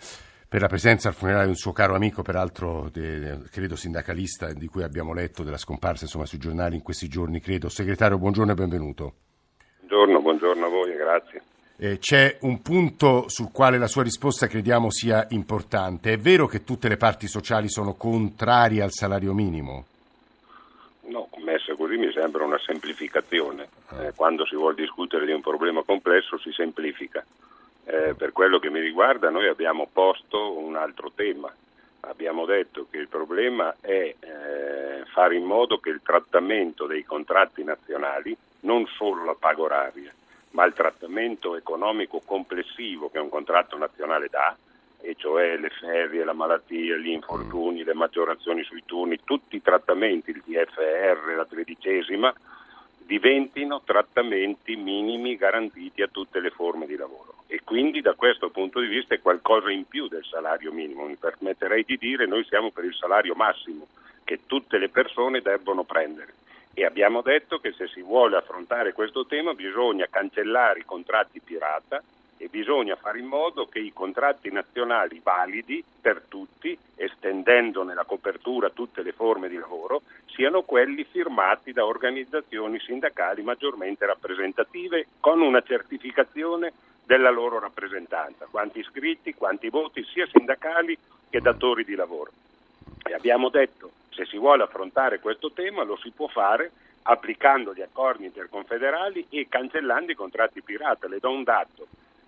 per 0.53 0.61
la 0.61 0.67
presenza 0.67 1.07
al 1.07 1.15
funerale 1.15 1.45
di 1.45 1.49
un 1.49 1.55
suo 1.55 1.71
caro 1.71 1.95
amico, 1.95 2.21
peraltro 2.21 2.87
de, 2.93 3.39
credo 3.49 3.75
sindacalista, 3.75 4.53
di 4.53 4.67
cui 4.67 4.83
abbiamo 4.83 5.11
letto 5.11 5.41
della 5.41 5.57
scomparsa 5.57 6.03
insomma, 6.03 6.27
sui 6.27 6.37
giornali 6.37 6.75
in 6.75 6.83
questi 6.83 7.07
giorni, 7.07 7.39
credo. 7.39 7.69
Segretario, 7.69 8.19
buongiorno 8.19 8.51
e 8.51 8.53
benvenuto. 8.53 9.13
Buongiorno, 9.79 10.21
buongiorno 10.21 10.63
a 10.63 10.69
voi, 10.69 10.93
grazie. 10.93 11.41
Eh, 11.77 11.97
c'è 11.97 12.37
un 12.41 12.61
punto 12.61 13.29
sul 13.29 13.49
quale 13.51 13.79
la 13.79 13.87
sua 13.87 14.03
risposta 14.03 14.45
crediamo 14.45 14.91
sia 14.91 15.25
importante. 15.31 16.13
È 16.13 16.17
vero 16.17 16.45
che 16.45 16.63
tutte 16.63 16.87
le 16.87 16.97
parti 16.97 17.25
sociali 17.27 17.67
sono 17.67 17.95
contrarie 17.95 18.83
al 18.83 18.91
salario 18.91 19.33
minimo? 19.33 19.85
No, 21.07 21.29
messa 21.43 21.73
così 21.73 21.97
mi 21.97 22.11
sembra 22.13 22.45
una 22.45 22.59
semplificazione. 22.59 23.69
Eh, 23.97 24.13
quando 24.15 24.45
si 24.45 24.55
vuole 24.55 24.75
discutere 24.75 25.25
di 25.25 25.31
un 25.31 25.41
problema 25.41 25.81
complesso 25.81 26.37
si 26.37 26.51
semplifica. 26.51 27.25
Eh, 27.85 28.13
per 28.15 28.31
quello 28.31 28.59
che 28.59 28.69
mi 28.69 28.79
riguarda 28.79 29.29
noi 29.29 29.47
abbiamo 29.47 29.87
posto 29.91 30.57
un 30.57 30.75
altro 30.75 31.11
tema. 31.13 31.53
Abbiamo 32.01 32.45
detto 32.45 32.87
che 32.89 32.97
il 32.97 33.07
problema 33.07 33.75
è 33.81 34.15
eh, 34.19 35.03
fare 35.05 35.35
in 35.35 35.43
modo 35.43 35.79
che 35.79 35.89
il 35.89 36.01
trattamento 36.01 36.85
dei 36.85 37.03
contratti 37.03 37.63
nazionali, 37.63 38.35
non 38.61 38.85
solo 38.87 39.25
la 39.25 39.35
paga 39.37 39.61
oraria, 39.61 40.13
ma 40.51 40.65
il 40.65 40.73
trattamento 40.73 41.55
economico 41.55 42.21
complessivo 42.25 43.09
che 43.09 43.19
un 43.19 43.29
contratto 43.29 43.77
nazionale 43.77 44.27
dà, 44.29 44.55
e 45.01 45.15
cioè 45.17 45.57
le 45.57 45.69
ferie, 45.69 46.23
la 46.23 46.33
malattia, 46.33 46.95
gli 46.95 47.09
infortuni, 47.09 47.83
le 47.83 47.93
maggiorazioni 47.93 48.63
sui 48.63 48.83
turni, 48.85 49.19
tutti 49.23 49.57
i 49.57 49.61
trattamenti, 49.61 50.31
il 50.31 50.43
TFR, 50.43 51.35
la 51.35 51.45
tredicesima, 51.45 52.33
diventino 52.97 53.81
trattamenti 53.83 54.77
minimi 54.77 55.35
garantiti 55.35 56.01
a 56.01 56.07
tutte 56.07 56.39
le 56.39 56.49
forme 56.49 56.85
di 56.85 56.95
lavoro 56.95 57.32
e 57.53 57.61
quindi 57.63 58.01
da 58.01 58.15
questo 58.15 58.49
punto 58.49 58.79
di 58.79 58.87
vista 58.87 59.13
è 59.13 59.21
qualcosa 59.21 59.69
in 59.69 59.85
più 59.85 60.07
del 60.07 60.25
salario 60.25 60.71
minimo. 60.71 61.05
Mi 61.05 61.17
permetterei 61.17 61.83
di 61.83 61.97
dire 61.97 62.25
noi 62.25 62.43
siamo 62.45 62.71
per 62.71 62.83
il 62.83 62.95
salario 62.95 63.35
massimo 63.35 63.85
che 64.23 64.47
tutte 64.47 64.79
le 64.79 64.89
persone 64.89 65.39
debbono 65.39 65.83
prendere 65.83 66.33
e 66.73 66.83
abbiamo 66.83 67.21
detto 67.21 67.59
che 67.59 67.71
se 67.73 67.87
si 67.89 68.01
vuole 68.01 68.37
affrontare 68.37 68.93
questo 68.93 69.27
tema 69.27 69.53
bisogna 69.53 70.07
cancellare 70.09 70.79
i 70.79 70.83
contratti 70.83 71.41
pirata 71.41 72.01
e 72.37 72.47
bisogna 72.47 72.95
fare 72.95 73.19
in 73.19 73.27
modo 73.27 73.67
che 73.67 73.77
i 73.77 73.93
contratti 73.93 74.51
nazionali 74.51 75.21
validi 75.23 75.83
per 76.01 76.23
tutti, 76.27 76.75
estendendo 76.95 77.83
nella 77.83 78.03
copertura 78.03 78.71
tutte 78.71 79.03
le 79.03 79.11
forme 79.11 79.47
di 79.47 79.57
lavoro, 79.57 80.01
siano 80.25 80.63
quelli 80.63 81.03
firmati 81.03 81.71
da 81.71 81.85
organizzazioni 81.85 82.79
sindacali 82.79 83.43
maggiormente 83.43 84.07
rappresentative 84.07 85.05
con 85.19 85.39
una 85.39 85.61
certificazione 85.61 86.73
della 87.05 87.29
loro 87.29 87.59
rappresentanza, 87.59 88.47
quanti 88.49 88.79
iscritti, 88.79 89.33
quanti 89.33 89.69
voti, 89.69 90.03
sia 90.05 90.27
sindacali 90.31 90.97
che 91.29 91.39
datori 91.39 91.83
di 91.83 91.95
lavoro. 91.95 92.31
E 93.05 93.13
abbiamo 93.13 93.49
detto 93.49 93.91
se 94.09 94.25
si 94.25 94.37
vuole 94.37 94.63
affrontare 94.63 95.19
questo 95.19 95.51
tema 95.51 95.83
lo 95.83 95.97
si 95.97 96.11
può 96.11 96.27
fare 96.27 96.71
applicando 97.03 97.73
gli 97.73 97.81
accordi 97.81 98.25
interconfederali 98.25 99.27
e 99.29 99.47
cancellando 99.49 100.11
i 100.11 100.15
contratti 100.15 100.61
pirata. 100.61 101.07
Le 101.07 101.19
do 101.19 101.29
un 101.31 101.43
dato 101.43 101.87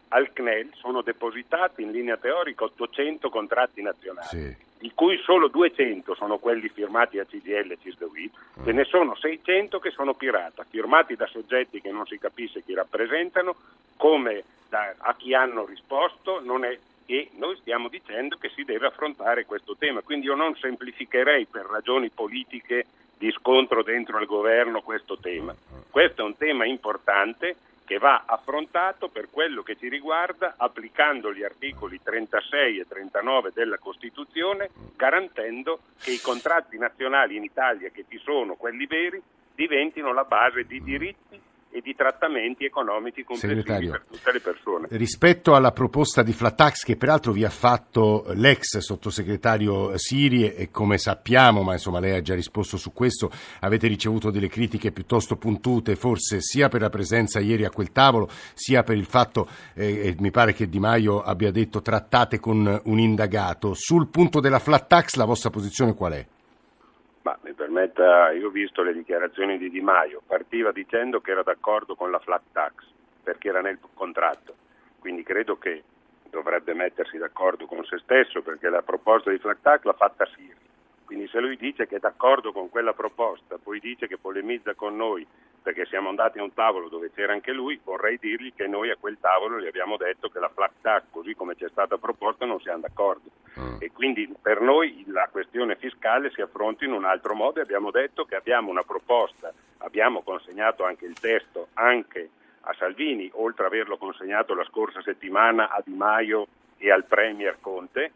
al 0.10 0.32
CNEL 0.34 0.72
sono 0.76 1.02
depositati 1.02 1.82
in 1.82 1.92
linea 1.92 2.18
teorica 2.18 2.66
800 2.66 3.30
contratti 3.30 3.82
nazionali, 3.82 4.28
sì. 4.28 4.56
di 4.80 4.92
cui 4.94 5.18
solo 5.24 5.48
200 5.48 6.14
sono 6.16 6.38
quelli 6.38 6.70
firmati 6.70 7.20
a 7.20 7.26
CGL 7.26 7.72
e 7.72 7.78
CISDOI, 7.82 8.32
mm. 8.60 8.66
ce 8.66 8.72
ne 8.72 8.84
sono 8.84 9.16
600 9.16 9.80
che 9.80 9.92
sono 9.92 10.14
pirata, 10.14 10.66
firmati 10.70 11.16
da 11.16 11.28
soggetti 11.28 11.82
che 11.82 11.92
non 11.92 12.06
si 12.06 12.18
capisce 12.20 12.64
chi 12.64 12.74
rappresentano, 12.74 13.56
come 13.98 14.44
da, 14.76 14.94
a 14.98 15.16
chi 15.16 15.34
hanno 15.34 15.66
risposto, 15.66 16.42
è, 16.64 16.80
e 17.06 17.30
noi 17.36 17.56
stiamo 17.58 17.88
dicendo 17.88 18.36
che 18.36 18.50
si 18.50 18.64
deve 18.64 18.88
affrontare 18.88 19.46
questo 19.46 19.78
tema. 19.78 20.02
Quindi 20.02 20.26
io 20.26 20.36
non 20.36 20.56
semplificherei 20.56 21.46
per 21.46 21.66
ragioni 21.66 22.10
politiche 22.10 22.86
di 23.18 23.32
scontro 23.32 23.84
dentro 23.84 24.18
al 24.18 24.26
governo 24.26 24.82
questo 24.82 25.18
tema. 25.18 25.56
Questo 25.90 26.22
è 26.22 26.26
un 26.26 26.36
tema 26.36 26.66
importante 26.66 27.56
che 27.86 28.00
va 28.00 28.24
affrontato 28.26 29.08
per 29.08 29.30
quello 29.30 29.62
che 29.62 29.78
ci 29.78 29.88
riguarda 29.88 30.56
applicando 30.58 31.32
gli 31.32 31.44
articoli 31.44 32.02
36 32.02 32.80
e 32.80 32.88
39 32.88 33.52
della 33.54 33.78
Costituzione, 33.78 34.72
garantendo 34.96 35.80
che 36.02 36.12
i 36.12 36.20
contratti 36.20 36.78
nazionali 36.78 37.38
in 37.38 37.44
Italia 37.44 37.90
che 37.90 38.06
ci 38.10 38.18
sono, 38.18 38.56
quelli 38.56 38.88
veri, 38.88 39.22
diventino 39.54 40.12
la 40.12 40.24
base 40.24 40.66
di 40.66 40.82
diritti 40.84 41.40
e 41.76 41.82
di 41.82 41.94
trattamenti 41.94 42.64
economici 42.64 43.26
complessivi 43.26 43.90
per 43.90 44.06
tutte 44.10 44.32
le 44.32 44.40
persone. 44.40 44.88
Rispetto 44.92 45.56
alla 45.56 45.74
proposta 45.74 46.24
di 46.24 46.32
flat 46.32 46.56
tax 46.56 46.84
che 46.84 46.96
peraltro 46.96 47.34
vi 47.34 47.44
ha 47.44 47.50
fatto 47.50 48.24
l'ex 48.30 48.78
sottosegretario 48.78 49.98
Siri 49.98 50.54
e 50.54 50.72
come 50.72 50.98
sappiamo, 50.98 51.64
ma 51.64 51.74
insomma 51.74 52.00
lei 52.00 52.16
ha 52.16 52.22
già 52.22 52.34
risposto 52.34 52.78
su 52.78 52.94
questo, 52.94 53.30
avete 53.60 53.88
ricevuto 53.88 54.32
delle 54.32 54.48
critiche 54.48 54.94
piuttosto 54.94 55.36
puntute, 55.36 55.98
forse 55.98 56.40
sia 56.40 56.70
per 56.70 56.80
la 56.80 56.90
presenza 56.90 57.42
ieri 57.42 57.66
a 57.66 57.70
quel 57.70 57.92
tavolo, 57.92 58.30
sia 58.54 58.84
per 58.84 58.96
il 58.96 59.06
fatto, 59.06 59.46
eh, 59.74 60.16
mi 60.20 60.32
pare 60.32 60.54
che 60.54 60.70
Di 60.70 60.80
Maio 60.80 61.22
abbia 61.22 61.52
detto 61.52 61.82
trattate 61.82 62.40
con 62.40 62.82
un 62.86 63.00
indagato. 63.00 63.74
Sul 63.74 64.08
punto 64.08 64.40
della 64.40 64.60
flat 64.60 64.88
tax 64.88 65.16
la 65.16 65.26
vostra 65.26 65.50
posizione 65.50 65.94
qual 65.94 66.14
è? 66.14 66.26
Ma 67.26 67.36
mi 67.42 67.54
permetta, 67.54 68.30
io 68.34 68.50
ho 68.50 68.52
visto 68.52 68.84
le 68.84 68.94
dichiarazioni 68.94 69.58
di 69.58 69.72
Di 69.72 69.82
Maio, 69.82 70.22
partiva 70.28 70.72
dicendo 70.72 71.22
che 71.22 71.32
era 71.32 71.42
d'accordo 71.42 71.96
con 71.96 72.12
la 72.12 72.20
flat 72.20 72.44
tax 72.52 72.86
perché 73.24 73.48
era 73.48 73.62
nel 73.62 73.80
contratto, 73.96 74.54
quindi 75.00 75.24
credo 75.24 75.58
che 75.58 75.84
dovrebbe 76.30 76.76
mettersi 76.76 77.18
d'accordo 77.18 77.66
con 77.66 77.84
se 77.84 77.98
stesso 77.98 78.44
perché 78.44 78.70
la 78.70 78.84
proposta 78.84 79.32
di 79.32 79.40
flat 79.40 79.58
tax 79.60 79.84
l'ha 79.86 79.94
fatta 79.94 80.28
Siri. 80.36 80.65
Quindi 81.06 81.28
se 81.28 81.40
lui 81.40 81.56
dice 81.58 81.88
che 81.88 81.98
è 81.98 82.00
d'accordo 82.00 82.52
con 82.52 82.70
quella 82.70 82.94
proposta, 82.94 83.58
poi 83.58 83.80
dice 83.80 84.08
che 84.08 84.18
polemizza 84.18 84.74
con 84.74 84.96
noi 84.96 85.26
perché 85.66 85.88
siamo 85.88 86.10
andati 86.10 86.38
a 86.38 86.44
un 86.44 86.54
tavolo 86.54 86.90
dove 86.90 87.10
c'era 87.12 87.34
anche 87.34 87.52
lui, 87.52 87.82
vorrei 87.84 88.20
dirgli 88.20 88.54
che 88.54 88.68
noi 88.68 88.92
a 88.92 88.98
quel 89.00 89.18
tavolo 89.20 89.60
gli 89.60 89.66
abbiamo 89.66 89.98
detto 89.98 90.30
che 90.30 90.38
la 90.38 90.52
flat 90.54 90.74
tax, 90.80 91.06
così 91.10 91.34
come 91.34 91.56
ci 91.56 91.64
è 91.64 91.70
stata 91.70 91.98
proposta, 91.98 92.46
non 92.46 92.60
siamo 92.60 92.82
d'accordo. 92.82 93.32
Mm. 93.60 93.78
E 93.80 93.92
quindi 93.92 94.32
per 94.40 94.62
noi 94.62 95.04
la 95.08 95.28
questione 95.32 95.76
fiscale 95.76 96.30
si 96.30 96.42
affronta 96.42 96.86
in 96.86 96.92
un 96.92 97.04
altro 97.04 97.34
modo 97.34 97.58
e 97.58 97.64
abbiamo 97.64 97.90
detto 97.90 98.26
che 98.26 98.36
abbiamo 98.36 98.70
una 98.70 98.84
proposta, 98.84 99.52
abbiamo 99.80 100.22
consegnato 100.22 100.84
anche 100.84 101.06
il 101.06 101.20
testo 101.20 101.70
anche 101.74 102.30
a 102.62 102.76
Salvini, 102.78 103.28
oltre 103.34 103.66
ad 103.66 103.74
averlo 103.74 103.98
consegnato 103.98 104.54
la 104.54 104.66
scorsa 104.66 105.02
settimana 105.02 105.72
a 105.72 105.82
Di 105.84 105.94
Maio 105.94 106.46
e 106.78 106.92
al 106.92 107.06
Premier 107.06 107.58
Conte, 107.60 108.12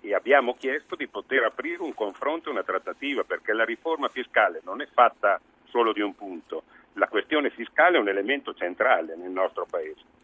e 0.00 0.14
abbiamo 0.14 0.54
chiesto 0.54 0.96
di 0.96 1.06
poter 1.06 1.44
aprire 1.44 1.82
un 1.82 1.94
confronto 1.94 2.48
e 2.48 2.52
una 2.52 2.62
trattativa 2.62 3.24
perché 3.24 3.52
la 3.52 3.64
riforma 3.64 4.08
fiscale 4.08 4.60
non 4.64 4.80
è 4.80 4.88
fatta 4.92 5.40
solo 5.64 5.92
di 5.92 6.00
un 6.00 6.14
punto, 6.14 6.64
la 6.94 7.08
questione 7.08 7.50
fiscale 7.50 7.96
è 7.96 8.00
un 8.00 8.08
elemento 8.08 8.54
centrale 8.54 9.16
nel 9.16 9.30
nostro 9.30 9.66
Paese. 9.68 10.18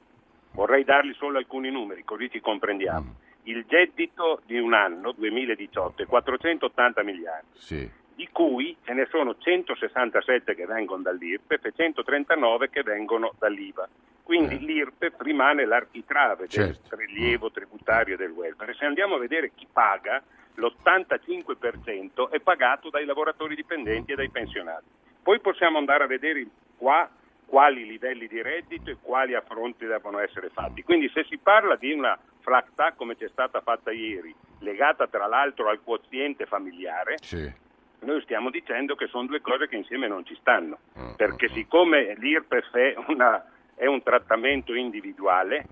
Vorrei 0.52 0.84
dargli 0.84 1.14
solo 1.14 1.38
alcuni 1.38 1.70
numeri, 1.70 2.02
così 2.04 2.30
ci 2.30 2.40
comprendiamo. 2.40 3.04
Mm. 3.04 3.24
Il 3.44 3.64
gettito 3.68 4.40
di 4.44 4.58
un 4.58 4.74
anno, 4.74 5.12
2018, 5.12 6.02
è 6.02 6.06
480 6.06 7.02
miliardi, 7.02 7.58
sì. 7.58 7.90
Di 8.16 8.28
cui 8.32 8.74
ce 8.82 8.94
ne 8.94 9.06
sono 9.10 9.36
167 9.36 10.54
che 10.54 10.64
vengono 10.64 11.02
dall'IRPEF 11.02 11.66
e 11.66 11.72
139 11.76 12.70
che 12.70 12.82
vengono 12.82 13.34
dall'IVA. 13.38 13.86
Quindi 14.22 14.54
eh. 14.54 14.58
l'IRPEF 14.58 15.20
rimane 15.20 15.66
l'architrave 15.66 16.48
certo. 16.48 16.96
del 16.96 17.06
rilievo 17.06 17.50
tributario 17.50 18.14
e 18.14 18.16
del 18.16 18.30
welfare. 18.30 18.74
Se 18.74 18.86
andiamo 18.86 19.16
a 19.16 19.18
vedere 19.18 19.52
chi 19.54 19.66
paga, 19.70 20.22
l'85% 20.54 22.30
è 22.30 22.40
pagato 22.40 22.88
dai 22.88 23.04
lavoratori 23.04 23.54
dipendenti 23.54 24.12
e 24.12 24.14
dai 24.14 24.30
pensionati. 24.30 24.86
Poi 25.22 25.38
possiamo 25.40 25.76
andare 25.76 26.04
a 26.04 26.06
vedere 26.08 26.46
qua 26.78 27.08
quali 27.44 27.86
livelli 27.86 28.26
di 28.26 28.40
reddito 28.40 28.90
e 28.90 28.96
quali 29.00 29.34
affronti 29.34 29.84
devono 29.84 30.20
essere 30.20 30.48
fatti. 30.48 30.82
Quindi 30.82 31.10
se 31.10 31.24
si 31.28 31.36
parla 31.36 31.76
di 31.76 31.92
una 31.92 32.18
tax 32.74 32.94
come 32.96 33.16
c'è 33.16 33.28
stata 33.28 33.60
fatta 33.60 33.92
ieri, 33.92 34.34
legata 34.60 35.06
tra 35.06 35.26
l'altro 35.26 35.68
al 35.68 35.82
quoziente 35.82 36.46
familiare, 36.46 37.16
sì. 37.20 37.64
Noi 38.00 38.20
stiamo 38.22 38.50
dicendo 38.50 38.94
che 38.94 39.06
sono 39.06 39.26
due 39.26 39.40
cose 39.40 39.68
che 39.68 39.76
insieme 39.76 40.08
non 40.08 40.24
ci 40.24 40.36
stanno, 40.40 40.78
uh, 40.94 41.16
perché 41.16 41.46
uh, 41.46 41.52
siccome 41.52 42.14
l'IRPEF 42.18 42.70
è, 42.72 42.94
una, 43.08 43.44
è 43.74 43.86
un 43.86 44.02
trattamento 44.02 44.74
individuale, 44.74 45.64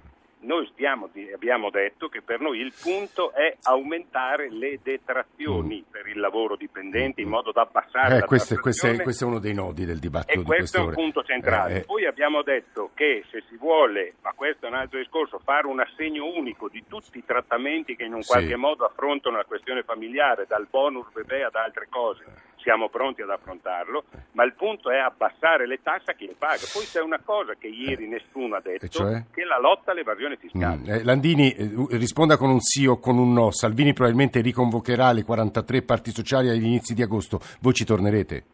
noi 0.45 0.69
stiamo, 0.73 1.11
abbiamo 1.35 1.71
detto 1.71 2.09
che 2.09 2.23
per 2.23 2.41
noi 2.41 2.61
il 2.61 2.73
punto 2.81 3.33
è 3.33 3.57
aumentare 3.63 4.51
le 4.51 4.79
detrazioni 4.83 5.85
mm. 5.87 5.91
per 5.91 6.07
il 6.07 6.19
lavoro 6.19 6.57
dipendente 6.57 7.21
in 7.21 7.29
modo 7.29 7.51
da 7.53 7.63
abbassare 7.63 8.17
eh, 8.17 8.21
la 8.21 8.27
questo, 8.27 8.57
questo, 8.57 8.87
è, 8.87 9.01
questo 9.03 9.25
è 9.25 9.27
uno 9.27 9.39
dei 9.39 9.55
nodi 9.55 9.85
del 9.85 9.99
dibattito. 9.99 10.41
E 10.41 10.43
questo 10.43 10.79
è 10.79 10.81
un 10.81 10.93
punto 10.93 11.25
centrale. 11.25 11.75
Eh, 11.75 11.79
eh. 11.79 11.85
Poi 11.85 12.07
abbiamo 12.07 12.43
detto 12.43 12.91
che 12.95 13.25
se 13.31 13.43
si 13.49 13.57
vuole, 13.57 14.15
ma 14.23 14.33
questo 14.33 14.67
è 14.67 14.69
un 14.69 14.77
altro 14.77 14.99
discorso, 14.99 15.41
fare 15.43 15.67
un 15.67 15.81
assegno 15.81 16.27
unico 16.27 16.69
di 16.69 16.85
tutti 16.87 17.19
i 17.19 17.25
trattamenti 17.25 17.97
che 17.97 18.05
in 18.05 18.15
un 18.15 18.23
sì. 18.23 18.33
qualche 18.33 18.57
modo 18.57 18.85
affrontano 18.85 19.37
la 19.37 19.45
questione 19.45 19.83
familiare, 19.83 20.47
dal 20.47 20.67
bonus 20.69 21.07
bebè 21.13 21.43
ad 21.43 21.55
altre 21.55 21.87
cose 21.89 22.53
siamo 22.65 22.89
pronti 22.89 23.21
ad 23.21 23.31
affrontarlo, 23.31 24.05
ma 24.33 24.43
il 24.43 24.55
punto 24.55 24.91
è 24.91 24.97
abbassare 24.97 25.67
le 25.67 25.81
tasse 25.83 26.11
a 26.11 26.15
chi 26.15 26.27
le 26.27 26.35
paga. 26.37 26.63
Poi 26.73 26.85
c'è 26.85 27.01
una 27.01 27.21
cosa 27.23 27.55
che 27.55 27.69
ieri 27.69 28.09
nessuno 28.09 28.57
ha 28.57 28.61
detto, 28.61 28.89
cioè? 28.89 29.23
che 29.31 29.43
è 29.43 29.45
la 29.45 29.61
lotta 29.61 29.93
all'evasione 29.93 30.37
fiscale. 30.37 30.79
Mm. 30.79 30.89
Eh, 30.89 31.05
Landini 31.05 31.53
eh, 31.53 31.97
risponda 31.97 32.39
con 32.39 32.51
un 32.51 32.61
sì 32.61 32.87
o 32.87 32.99
con 32.99 33.19
un 33.19 33.33
no. 33.33 33.51
Salvini 33.51 33.93
probabilmente 33.93 34.41
riconvocherà 34.41 35.13
le 35.13 35.23
43 35.23 35.83
parti 35.83 36.11
sociali 36.11 36.49
agli 36.49 36.65
inizi 36.65 36.95
di 36.95 37.03
agosto. 37.03 37.39
Voi 37.61 37.75
ci 37.75 37.85
tornerete? 37.85 38.45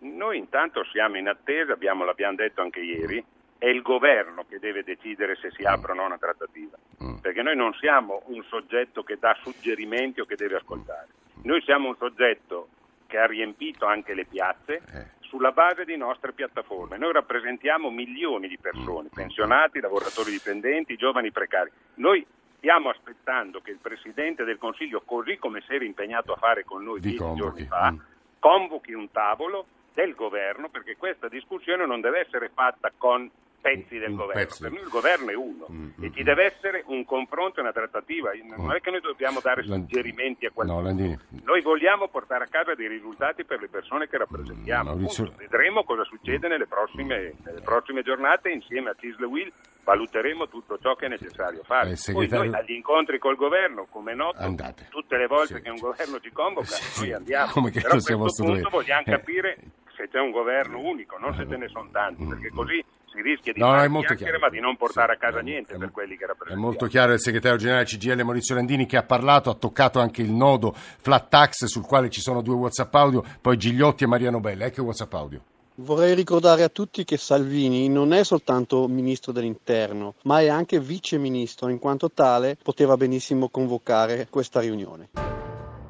Noi 0.00 0.36
intanto 0.36 0.84
siamo 0.90 1.16
in 1.16 1.28
attesa, 1.28 1.72
abbiamo, 1.72 2.04
l'abbiamo 2.04 2.34
detto 2.34 2.60
anche 2.60 2.80
ieri, 2.80 3.24
è 3.56 3.66
il 3.66 3.82
governo 3.82 4.44
che 4.48 4.58
deve 4.58 4.82
decidere 4.82 5.36
se 5.36 5.50
si 5.52 5.62
apre 5.62 5.92
o 5.92 5.94
no 5.94 6.04
una 6.04 6.18
trattativa, 6.18 6.76
mm. 7.02 7.18
perché 7.18 7.42
noi 7.42 7.56
non 7.56 7.72
siamo 7.74 8.22
un 8.26 8.42
soggetto 8.48 9.04
che 9.04 9.16
dà 9.18 9.36
suggerimenti 9.42 10.20
o 10.20 10.24
che 10.24 10.34
deve 10.34 10.56
ascoltare. 10.56 11.06
Noi 11.42 11.62
siamo 11.62 11.88
un 11.88 11.96
soggetto 11.96 12.68
che 13.08 13.18
ha 13.18 13.26
riempito 13.26 13.86
anche 13.86 14.14
le 14.14 14.26
piazze 14.26 14.82
eh. 14.92 15.06
sulla 15.20 15.50
base 15.50 15.84
di 15.84 15.96
nostre 15.96 16.32
piattaforme. 16.32 16.98
Noi 16.98 17.12
rappresentiamo 17.12 17.90
milioni 17.90 18.46
di 18.46 18.58
persone, 18.58 19.08
mm. 19.08 19.14
pensionati, 19.14 19.80
lavoratori 19.80 20.30
dipendenti, 20.30 20.94
giovani 20.96 21.32
precari. 21.32 21.70
Noi 21.94 22.24
stiamo 22.58 22.90
aspettando 22.90 23.60
che 23.60 23.70
il 23.70 23.78
Presidente 23.80 24.44
del 24.44 24.58
Consiglio, 24.58 25.02
così 25.04 25.38
come 25.38 25.62
si 25.66 25.74
era 25.74 25.84
impegnato 25.84 26.32
a 26.32 26.36
fare 26.36 26.64
con 26.64 26.84
noi 26.84 27.00
dieci 27.00 27.34
giorni 27.34 27.64
fa, 27.64 27.90
mm. 27.90 27.98
convochi 28.38 28.92
un 28.92 29.10
tavolo 29.10 29.66
del 29.94 30.14
governo 30.14 30.68
perché 30.68 30.96
questa 30.96 31.28
discussione 31.28 31.86
non 31.86 32.00
deve 32.00 32.20
essere 32.20 32.50
fatta 32.54 32.92
con 32.96 33.28
pezzi 33.60 33.98
del 33.98 34.14
governo. 34.14 34.40
Pezzo. 34.40 34.62
Per 34.62 34.72
noi 34.72 34.82
il 34.82 34.88
governo 34.88 35.30
è 35.30 35.34
uno 35.34 35.66
mm, 35.70 35.88
e 36.00 36.12
ci 36.12 36.22
mm, 36.22 36.24
deve 36.24 36.44
essere 36.44 36.82
un 36.86 37.04
confronto 37.04 37.58
e 37.58 37.62
una 37.62 37.72
trattativa. 37.72 38.30
Non 38.42 38.66
mm. 38.66 38.70
è 38.72 38.80
che 38.80 38.90
noi 38.90 39.00
dobbiamo 39.00 39.40
dare 39.40 39.62
suggerimenti 39.62 40.46
a 40.46 40.50
qualcuno. 40.50 40.92
No, 40.92 41.18
noi 41.44 41.60
vogliamo 41.62 42.08
portare 42.08 42.44
a 42.44 42.48
casa 42.48 42.74
dei 42.74 42.88
risultati 42.88 43.44
per 43.44 43.60
le 43.60 43.68
persone 43.68 44.08
che 44.08 44.18
rappresentiamo. 44.18 44.90
Maurizio... 44.90 45.32
Vedremo 45.36 45.84
cosa 45.84 46.04
succede 46.04 46.48
nelle 46.48 46.66
prossime, 46.66 47.34
nelle 47.44 47.60
prossime, 47.60 48.02
giornate 48.02 48.50
insieme 48.50 48.90
a 48.90 48.96
Cisle 48.98 49.26
Will 49.26 49.52
valuteremo 49.88 50.48
tutto 50.48 50.78
ciò 50.78 50.94
che 50.96 51.06
è 51.06 51.08
necessario 51.08 51.62
fare. 51.64 51.92
Eh, 51.92 51.96
segretario... 51.96 52.50
Poi 52.50 52.50
noi 52.50 52.60
agli 52.60 52.74
incontri 52.76 53.18
col 53.18 53.36
governo, 53.36 53.86
come 53.88 54.14
noto, 54.14 54.38
Andate. 54.38 54.88
tutte 54.90 55.16
le 55.16 55.26
volte 55.26 55.56
sì. 55.56 55.62
che 55.62 55.70
un 55.70 55.78
governo 55.78 56.20
ci 56.20 56.30
convoca, 56.30 56.66
sì, 56.66 57.00
noi 57.00 57.14
andiamo. 57.14 57.52
Come 57.52 57.70
Però 57.70 57.88
a 57.88 57.90
questo 57.90 58.16
punto 58.16 58.42
dovere. 58.42 58.68
vogliamo 58.70 59.00
eh. 59.00 59.10
capire 59.10 59.58
se 59.96 60.08
c'è 60.08 60.20
un 60.20 60.30
governo 60.30 60.78
unico, 60.78 61.16
non 61.18 61.34
se 61.34 61.46
ce 61.48 61.56
ne 61.56 61.68
sono 61.68 61.88
tanti, 61.90 62.24
perché 62.24 62.50
così 62.50 62.84
si 63.12 63.20
rischia 63.22 63.52
di 63.52 63.60
no, 63.60 63.66
fare 63.66 63.88
no, 63.88 64.00
chiacchiere 64.00 64.38
ma 64.38 64.48
di 64.48 64.60
non 64.60 64.76
portare 64.76 65.16
sì, 65.18 65.24
a 65.24 65.28
casa 65.28 65.40
niente 65.40 65.74
è, 65.74 65.78
per 65.78 65.90
quelli 65.90 66.16
che 66.16 66.26
rappresentano. 66.26 66.60
È 66.60 66.62
molto 66.62 66.86
chiaro 66.86 67.12
il 67.12 67.20
segretario 67.20 67.58
generale 67.58 67.84
CGL 67.84 68.22
Maurizio 68.22 68.54
Landini 68.54 68.86
che 68.86 68.96
ha 68.96 69.02
parlato, 69.02 69.50
ha 69.50 69.54
toccato 69.54 70.00
anche 70.00 70.22
il 70.22 70.32
nodo 70.32 70.74
flat 70.74 71.28
tax 71.28 71.64
sul 71.64 71.84
quale 71.84 72.10
ci 72.10 72.20
sono 72.20 72.42
due 72.42 72.54
WhatsApp 72.54 72.94
audio, 72.94 73.24
poi 73.40 73.56
Gigliotti 73.56 74.04
e 74.04 74.06
Maria 74.06 74.30
Nobella. 74.30 74.66
Ecco 74.66 74.82
WhatsApp 74.82 75.12
audio. 75.14 75.42
Vorrei 75.80 76.14
ricordare 76.14 76.64
a 76.64 76.68
tutti 76.68 77.04
che 77.04 77.16
Salvini 77.16 77.88
non 77.88 78.12
è 78.12 78.24
soltanto 78.24 78.88
ministro 78.88 79.30
dell'interno, 79.30 80.14
ma 80.24 80.40
è 80.40 80.48
anche 80.48 80.80
vice 80.80 81.18
ministro, 81.18 81.68
in 81.68 81.78
quanto 81.78 82.10
tale 82.10 82.56
poteva 82.60 82.96
benissimo 82.96 83.48
convocare 83.48 84.26
questa 84.28 84.58
riunione. 84.58 85.37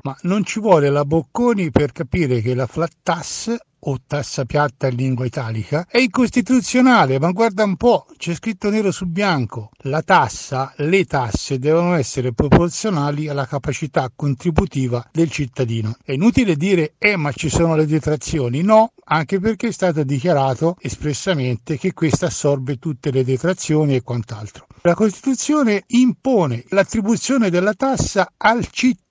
Ma 0.09 0.17
non 0.23 0.43
ci 0.43 0.59
vuole 0.59 0.89
la 0.89 1.05
Bocconi 1.05 1.71
per 1.71 1.93
capire 1.93 2.41
che 2.41 2.55
la 2.55 2.67
flat 2.67 2.93
tax 3.03 3.55
o 3.81 3.99
tassa 4.07 4.47
piatta 4.47 4.89
in 4.89 4.97
lingua 4.97 5.27
italica, 5.27 5.87
è 5.87 5.99
incostituzionale, 5.99 7.19
ma 7.19 7.31
guarda 7.31 7.65
un 7.65 7.77
po', 7.77 8.07
c'è 8.17 8.35
scritto 8.35 8.71
nero 8.71 8.91
su 8.91 9.05
bianco. 9.05 9.69
La 9.83 10.01
tassa, 10.01 10.73
le 10.79 11.05
tasse 11.05 11.59
devono 11.59 11.95
essere 11.95 12.33
proporzionali 12.33 13.29
alla 13.29 13.47
capacità 13.47 14.11
contributiva 14.15 15.07
del 15.13 15.31
cittadino. 15.31 15.97
È 16.03 16.13
inutile 16.13 16.57
dire, 16.57 16.95
eh, 16.97 17.17
ma 17.17 17.31
ci 17.33 17.51
sono 17.51 17.77
le 17.77 17.85
detrazioni. 17.85 18.63
No, 18.63 18.93
anche 19.05 19.39
perché 19.39 19.69
è 19.69 19.73
stato 19.73 20.03
dichiarato 20.05 20.77
espressamente 20.81 21.77
che 21.77 21.93
questa 21.93 22.27
assorbe 22.27 22.79
tutte 22.79 23.11
le 23.11 23.25
detrazioni 23.25 23.95
e 23.95 24.03
quant'altro. 24.03 24.67
La 24.83 24.95
Costituzione 24.95 25.85
impone 25.89 26.65
l'attribuzione 26.69 27.51
della 27.51 27.75
tassa 27.75 28.33
al 28.39 28.67
cittadino, 28.71 29.07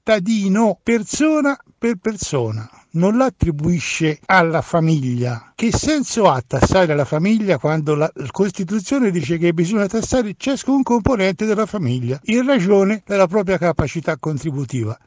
persona 0.84 1.58
per 1.78 1.96
persona 2.02 2.70
non 2.91 3.17
l'attribuisce 3.17 4.20
alla 4.26 4.62
famiglia. 4.62 5.52
Che 5.54 5.72
senso 5.72 6.30
ha 6.30 6.41
tassare 6.46 6.96
la 6.96 7.06
famiglia 7.06 7.58
quando 7.58 7.93
la 7.93 8.12
Costituzione 8.32 9.12
dice 9.12 9.38
che 9.38 9.54
bisogna 9.54 9.88
tassare 9.88 10.34
ciascun 10.38 10.82
componente 10.82 11.46
della 11.46 11.65
famiglia 11.65 12.20
in 12.26 12.46
ragione 12.46 13.04
della 13.06 13.28
propria 13.28 13.58
capacità 13.58 14.17
contributiva? 14.17 14.98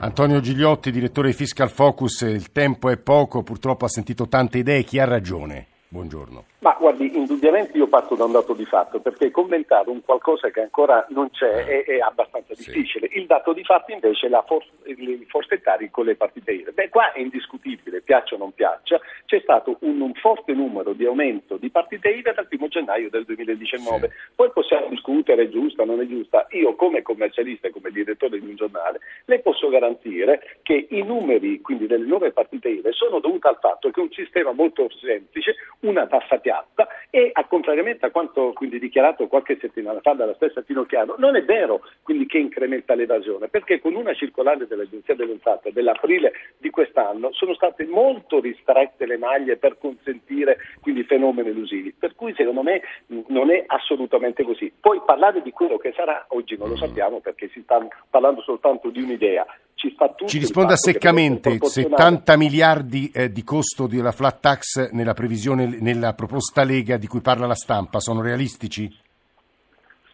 Antonio 0.00 0.40
Gigliotti, 0.40 0.90
direttore 0.90 1.28
di 1.28 1.34
Fiscal 1.34 1.70
Focus, 1.70 2.20
il 2.20 2.52
tempo 2.52 2.90
è 2.90 2.98
poco, 2.98 3.42
purtroppo 3.42 3.86
ha 3.86 3.88
sentito 3.88 4.28
tante 4.28 4.58
idee, 4.58 4.84
chi 4.84 4.98
ha 4.98 5.06
ragione? 5.06 5.68
Buongiorno. 5.94 6.44
Ma 6.58 6.76
guardi, 6.76 7.16
indubbiamente 7.16 7.78
io 7.78 7.86
parto 7.86 8.16
da 8.16 8.24
un 8.24 8.32
dato 8.32 8.52
di 8.52 8.64
fatto, 8.64 8.98
perché 8.98 9.30
commentare 9.30 9.90
un 9.90 10.02
qualcosa 10.02 10.50
che 10.50 10.62
ancora 10.62 11.06
non 11.10 11.30
c'è 11.30 11.66
è, 11.66 11.84
è 11.84 11.98
abbastanza 12.00 12.54
difficile. 12.54 13.08
Sì. 13.08 13.18
Il 13.18 13.26
dato 13.26 13.52
di 13.52 13.62
fatto 13.62 13.92
invece 13.92 14.26
è 14.26 14.28
la 14.28 14.42
for- 14.42 14.66
il 14.86 15.24
forfettari 15.28 15.90
con 15.90 16.06
le 16.06 16.16
partite 16.16 16.50
IVA. 16.50 16.72
Beh, 16.72 16.88
qua 16.88 17.12
è 17.12 17.20
indiscutibile, 17.20 18.00
piaccia 18.00 18.34
o 18.34 18.38
non 18.38 18.52
piaccia, 18.52 18.98
c'è 19.24 19.38
stato 19.40 19.76
un, 19.80 20.00
un 20.00 20.14
forte 20.14 20.52
numero 20.52 20.94
di 20.94 21.06
aumento 21.06 21.56
di 21.58 21.70
partite 21.70 22.08
IVA 22.08 22.32
dal 22.32 22.48
1 22.50 22.68
gennaio 22.68 23.08
del 23.08 23.24
2019. 23.24 24.08
Sì. 24.08 24.14
Poi 24.34 24.50
possiamo 24.50 24.88
discutere 24.88 25.44
è 25.44 25.48
giusta 25.48 25.82
o 25.82 25.84
non 25.84 26.00
è 26.00 26.06
giusta. 26.06 26.46
Io 26.50 26.74
come 26.74 27.02
commercialista 27.02 27.68
e 27.68 27.70
come 27.70 27.90
direttore 27.90 28.40
di 28.40 28.46
un 28.46 28.56
giornale 28.56 29.00
le 29.26 29.38
posso 29.40 29.68
garantire 29.68 30.58
che 30.62 30.86
i 30.90 31.02
numeri 31.02 31.60
quindi 31.60 31.86
delle 31.86 32.06
nuove 32.06 32.32
partite 32.32 32.68
IVA 32.68 32.90
sono 32.92 33.20
dovuti 33.20 33.46
al 33.46 33.58
fatto 33.60 33.90
che 33.90 34.00
un 34.00 34.10
sistema 34.10 34.52
molto 34.52 34.88
semplice, 35.00 35.54
una 35.84 36.06
tassa 36.06 36.38
piatta 36.38 36.88
e 37.10 37.30
a 37.32 37.44
contrariamente 37.46 38.06
a 38.06 38.10
quanto 38.10 38.52
quindi 38.52 38.78
dichiarato 38.78 39.26
qualche 39.26 39.58
settimana 39.60 40.00
fa 40.00 40.12
dalla 40.14 40.34
stessa 40.34 40.62
Finocchiaro, 40.62 41.14
non 41.18 41.36
è 41.36 41.44
vero 41.44 41.80
quindi 42.02 42.26
che 42.26 42.38
incrementa 42.38 42.94
l'evasione, 42.94 43.48
perché 43.48 43.80
con 43.80 43.94
una 43.94 44.14
circolare 44.14 44.66
dell'Agenzia 44.66 45.14
delle 45.14 45.32
Entrate 45.32 45.72
dell'aprile 45.72 46.32
di 46.58 46.70
quest'anno 46.70 47.32
sono 47.32 47.54
state 47.54 47.84
molto 47.86 48.40
ristrette 48.40 49.06
le 49.06 49.18
maglie 49.18 49.56
per 49.56 49.78
consentire 49.78 50.58
quindi 50.80 51.04
fenomeni 51.04 51.50
elusivi, 51.50 51.94
per 51.96 52.14
cui 52.14 52.34
secondo 52.34 52.62
me 52.62 52.82
non 53.28 53.50
è 53.50 53.64
assolutamente 53.66 54.42
così. 54.42 54.72
Poi 54.78 55.00
parlare 55.04 55.42
di 55.42 55.50
quello 55.50 55.76
che 55.76 55.92
sarà 55.94 56.24
oggi 56.28 56.56
non 56.56 56.70
lo 56.70 56.76
sappiamo 56.76 57.20
perché 57.20 57.48
si 57.52 57.60
sta 57.62 57.86
parlando 58.10 58.42
soltanto 58.42 58.90
di 58.90 59.02
un'idea, 59.02 59.46
ci, 59.74 59.94
ci 60.26 60.38
risponda 60.38 60.76
seccamente, 60.76 61.58
70 61.60 62.36
miliardi 62.36 63.10
eh, 63.12 63.30
di 63.30 63.42
costo 63.42 63.86
della 63.86 64.12
flat 64.12 64.40
tax 64.40 64.90
nella 64.92 65.14
previsione, 65.14 65.63
nella 65.66 66.14
proposta 66.14 66.64
Lega 66.64 66.96
di 66.96 67.06
cui 67.06 67.20
parla 67.20 67.46
la 67.46 67.54
stampa, 67.54 68.00
sono 68.00 68.22
realistici? 68.22 68.90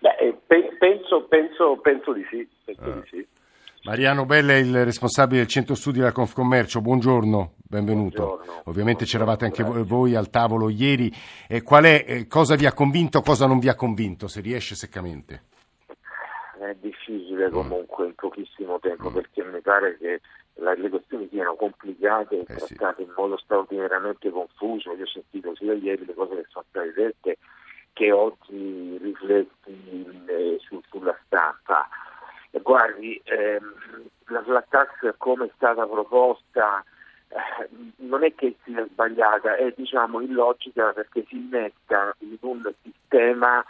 Beh, 0.00 0.16
eh, 0.18 0.38
penso, 0.46 1.24
penso, 1.24 1.78
penso, 1.82 2.12
di 2.12 2.24
sì. 2.30 2.48
Penso 2.64 2.82
ah. 2.82 3.00
di 3.00 3.08
sì. 3.10 3.26
Mariano 3.82 4.26
Bella 4.26 4.52
è 4.52 4.56
il 4.56 4.84
responsabile 4.84 5.38
del 5.38 5.48
centro 5.48 5.74
studi 5.74 5.98
della 5.98 6.12
Confcommercio, 6.12 6.82
buongiorno, 6.82 7.54
benvenuto. 7.56 8.24
Buongiorno. 8.26 8.62
Ovviamente 8.66 9.04
c'eravate 9.06 9.46
anche 9.46 9.62
grazie. 9.62 9.84
voi 9.84 10.14
al 10.14 10.28
tavolo 10.28 10.68
ieri. 10.68 11.10
Eh, 11.48 11.62
qual 11.62 11.84
è, 11.84 12.04
eh, 12.06 12.26
cosa 12.26 12.56
vi 12.56 12.66
ha 12.66 12.74
convinto, 12.74 13.22
cosa 13.22 13.46
non 13.46 13.58
vi 13.58 13.68
ha 13.68 13.74
convinto, 13.74 14.28
se 14.28 14.40
riesce 14.42 14.74
seccamente? 14.74 15.48
è 16.70 16.76
difficile 16.80 17.50
comunque 17.50 18.06
in 18.06 18.14
pochissimo 18.14 18.78
tempo 18.78 19.10
mm. 19.10 19.14
perché 19.14 19.44
mi 19.44 19.60
pare 19.60 19.96
che 19.98 20.20
la, 20.60 20.74
le 20.74 20.88
questioni 20.88 21.28
siano 21.30 21.54
complicate 21.54 22.36
e 22.36 22.40
eh 22.40 22.44
trattate 22.44 23.02
sì. 23.02 23.08
in 23.08 23.12
modo 23.16 23.36
straordinariamente 23.38 24.30
confuso. 24.30 24.92
Io 24.92 25.04
ho 25.04 25.08
sentito 25.08 25.54
sia 25.56 25.72
ieri 25.74 26.04
le 26.04 26.14
cose 26.14 26.36
che 26.36 26.46
sono 26.48 26.64
state 26.68 26.92
dette 26.92 27.38
che 27.92 28.12
oggi 28.12 28.98
rifletti 29.00 30.22
eh, 30.26 30.58
su, 30.60 30.80
sulla 30.88 31.16
stampa. 31.26 31.88
E 32.50 32.60
guardi, 32.60 33.20
ehm, 33.24 33.74
la 34.26 34.42
flat 34.42 34.66
tax 34.68 35.14
come 35.18 35.46
è 35.46 35.50
stata 35.56 35.86
proposta 35.86 36.84
eh, 37.28 37.68
non 37.96 38.24
è 38.24 38.34
che 38.34 38.56
sia 38.64 38.86
sbagliata, 38.86 39.56
è 39.56 39.72
diciamo 39.76 40.20
illogica 40.20 40.92
perché 40.92 41.24
si 41.28 41.36
innesta 41.36 42.14
in 42.18 42.36
un 42.40 42.72
sistema 42.82 43.64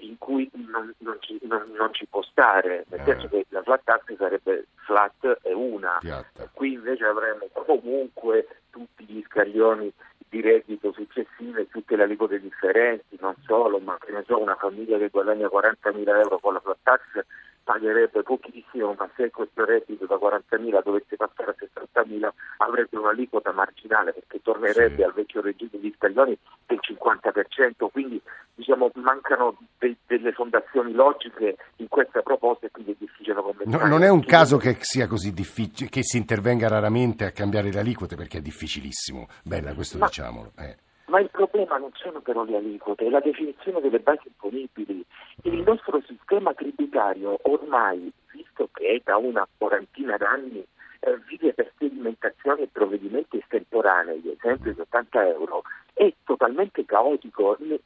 in 0.00 0.18
cui 0.18 0.50
non, 0.52 0.92
non, 0.98 1.16
ci, 1.20 1.38
non, 1.42 1.70
non, 1.76 1.92
ci, 1.92 2.06
può 2.06 2.22
stare, 2.22 2.84
nel 2.88 3.00
eh. 3.00 3.04
senso 3.04 3.28
che 3.28 3.46
la 3.48 3.62
flat 3.62 3.82
tax 3.84 4.16
sarebbe 4.16 4.66
flat 4.84 5.38
e 5.42 5.52
una, 5.52 5.98
Piatta. 6.00 6.48
qui 6.52 6.72
invece 6.72 7.04
avremo 7.04 7.46
comunque 7.52 8.46
tutti 8.70 9.04
gli 9.04 9.22
scaglioni 9.26 9.92
di 10.28 10.40
reddito 10.40 10.92
successive, 10.92 11.68
tutte 11.68 11.96
le 11.96 12.04
aliquote 12.04 12.40
differenti, 12.40 13.16
non 13.20 13.34
solo, 13.44 13.78
ma 13.78 13.98
che 13.98 14.12
ne 14.12 14.22
so, 14.26 14.40
una 14.40 14.54
famiglia 14.54 14.96
che 14.96 15.08
guadagna 15.08 15.48
40.000 15.48 16.08
euro 16.20 16.38
con 16.38 16.54
la 16.54 16.60
flat 16.60 16.78
tax 16.82 17.00
pagherebbe 17.70 18.24
pochissimo, 18.24 18.96
ma 18.98 19.08
se 19.14 19.30
questo 19.30 19.64
reddito 19.64 20.04
da 20.04 20.16
40.000 20.16 20.82
dovesse 20.82 21.14
passare 21.14 21.54
a 21.56 22.02
60.000 22.02 22.28
avrebbe 22.56 22.98
un'aliquota 22.98 23.52
marginale 23.52 24.12
perché 24.12 24.42
tornerebbe 24.42 24.96
sì. 24.96 25.02
al 25.02 25.12
vecchio 25.12 25.40
regime 25.40 25.78
di 25.78 25.94
scaglioni 25.96 26.36
del 26.66 26.80
50%, 26.82 27.90
quindi 27.92 28.20
diciamo, 28.56 28.90
mancano 28.94 29.56
de- 29.78 29.96
delle 30.04 30.32
fondazioni 30.32 30.92
logiche 30.92 31.54
in 31.76 31.86
questa 31.86 32.22
proposta 32.22 32.66
e 32.66 32.72
quindi 32.72 32.90
è 32.90 32.96
difficile 32.98 33.40
commentare. 33.40 33.84
No, 33.84 33.88
non 33.88 34.02
è 34.02 34.08
un 34.08 34.24
caso 34.24 34.56
che 34.56 34.76
sia 34.80 35.06
così 35.06 35.32
difficile, 35.32 35.88
che 35.88 36.02
si 36.02 36.16
intervenga 36.16 36.66
raramente 36.66 37.24
a 37.24 37.30
cambiare 37.30 37.70
le 37.70 37.78
aliquote 37.78 38.16
perché 38.16 38.38
è 38.38 38.42
difficilissimo, 38.42 39.28
bella 39.44 39.74
questo 39.74 39.96
ma, 39.96 40.06
diciamolo. 40.06 40.50
Eh. 40.58 40.76
Ma 41.10 41.18
il 41.18 41.28
problema 41.28 41.76
non 41.76 41.90
sono 41.94 42.20
però 42.20 42.44
le 42.44 42.56
aliquote, 42.56 43.04
è 43.04 43.10
la 43.10 43.18
definizione 43.18 43.80
delle 43.80 43.98
basi 43.98 44.28
imponibili. 44.28 45.04
Il 45.42 45.62
nostro 45.66 46.00
sistema 46.06 46.54
tributario 46.54 47.36
ormai, 47.42 48.12
visto 48.32 48.68
che 48.72 48.86
è 48.86 49.00
da 49.02 49.16
una 49.16 49.46
quarantina 49.58 50.16
d'anni, 50.16 50.64
eh, 51.00 51.18
vive 51.26 51.52
per 51.54 51.72
sedimentazioni 51.78 52.62
e 52.62 52.68
provvedimenti 52.70 53.38
estemporanei, 53.38 54.22
esempio 54.38 54.72
di 54.72 54.80
80 54.80 55.28
euro, 55.28 55.62
è 55.94 56.12
totalmente 56.24 56.84
caotico. 56.84 57.56
Le, 57.58 57.80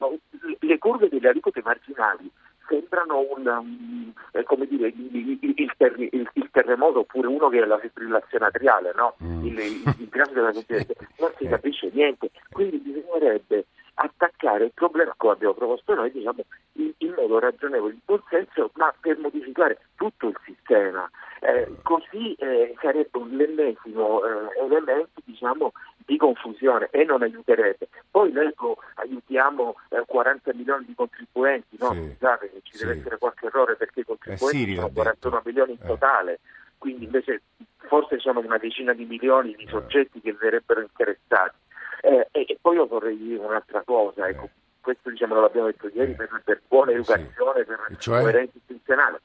le 0.60 0.78
curve 0.78 1.08
delle 1.08 1.28
aliquote 1.28 1.62
marginali 1.64 2.30
sembrano 2.68 3.26
un, 3.36 3.46
um, 3.46 4.12
come 4.44 4.66
dire, 4.66 4.88
il, 4.88 5.38
il, 5.40 5.72
ter, 5.76 5.94
il, 5.98 6.28
il, 6.32 6.48
terremoto 6.50 7.00
oppure 7.00 7.28
uno 7.28 7.48
che 7.48 7.62
è 7.62 7.64
la 7.64 7.78
fibrillazione 7.78 8.46
atriale, 8.46 8.92
no? 8.94 9.14
mm. 9.22 9.44
il, 9.44 9.58
il, 9.58 10.08
grande 10.08 10.34
della 10.34 10.52
non 10.52 11.32
si 11.36 11.46
capisce 11.48 11.90
niente, 11.92 12.30
quindi 12.50 12.78
bisognerebbe 12.78 13.66
attaccare 13.94 14.64
il 14.64 14.72
problema, 14.74 15.14
come 15.16 15.34
abbiamo 15.34 15.54
proposto 15.54 15.94
noi, 15.94 16.10
diciamo, 16.10 16.44
in, 16.72 16.92
in 16.98 17.14
modo 17.16 17.38
ragionevole, 17.38 17.92
in 17.92 18.00
buon 18.04 18.22
senso, 18.28 18.70
ma 18.74 18.92
per 19.00 19.18
modificare 19.18 19.78
tutto 19.96 20.28
il 20.28 20.38
sistema. 20.44 21.08
Eh, 21.40 21.76
così 21.82 22.32
eh, 22.34 22.74
sarebbe 22.80 23.18
un 23.18 23.38
ennesimo 23.38 24.22
eh, 24.24 24.64
elemento 24.64 25.20
diciamo, 25.24 25.72
di 26.06 26.16
confusione 26.16 26.88
e 26.90 27.04
non 27.04 27.22
aiuterebbe. 27.22 27.88
Poi 28.10 28.32
noi 28.32 28.52
aiutiamo 28.94 29.76
40 30.06 30.50
eh, 30.50 30.54
milioni 30.54 30.86
di 30.86 30.94
contribuenti, 30.94 31.76
no? 31.78 31.92
Sì, 31.92 32.10
Scusate 32.12 32.50
che 32.50 32.60
ci 32.62 32.76
sì. 32.76 32.84
deve 32.84 32.98
essere 32.98 33.18
qualche 33.18 33.46
errore 33.46 33.76
perché 33.76 34.00
i 34.00 34.04
contribuenti 34.04 34.72
eh, 34.72 34.74
sono 34.76 34.90
41 34.90 35.42
milioni 35.44 35.72
in 35.72 35.86
totale, 35.86 36.40
quindi 36.78 37.04
invece 37.04 37.42
forse 37.76 38.18
sono 38.18 38.40
una 38.40 38.58
decina 38.58 38.92
di 38.92 39.04
milioni 39.04 39.54
di 39.54 39.66
soggetti 39.68 40.20
che 40.20 40.32
verrebbero 40.32 40.80
interessati. 40.80 41.56
Eh, 42.04 42.28
e, 42.32 42.44
e, 42.46 42.58
poi 42.60 42.76
io 42.76 42.86
vorrei 42.86 43.16
dire 43.16 43.42
un'altra 43.42 43.82
cosa, 43.82 44.28
ecco, 44.28 44.50
questo 44.82 45.08
diciamo, 45.08 45.40
l'abbiamo 45.40 45.68
detto 45.68 45.88
ieri 45.88 46.12
per, 46.12 46.28
per 46.44 46.60
buona 46.68 46.90
educazione, 46.90 47.64
per 47.64 47.96
cioè? 47.96 48.20
coerenza 48.20 48.58
istituzionale. 48.58 49.22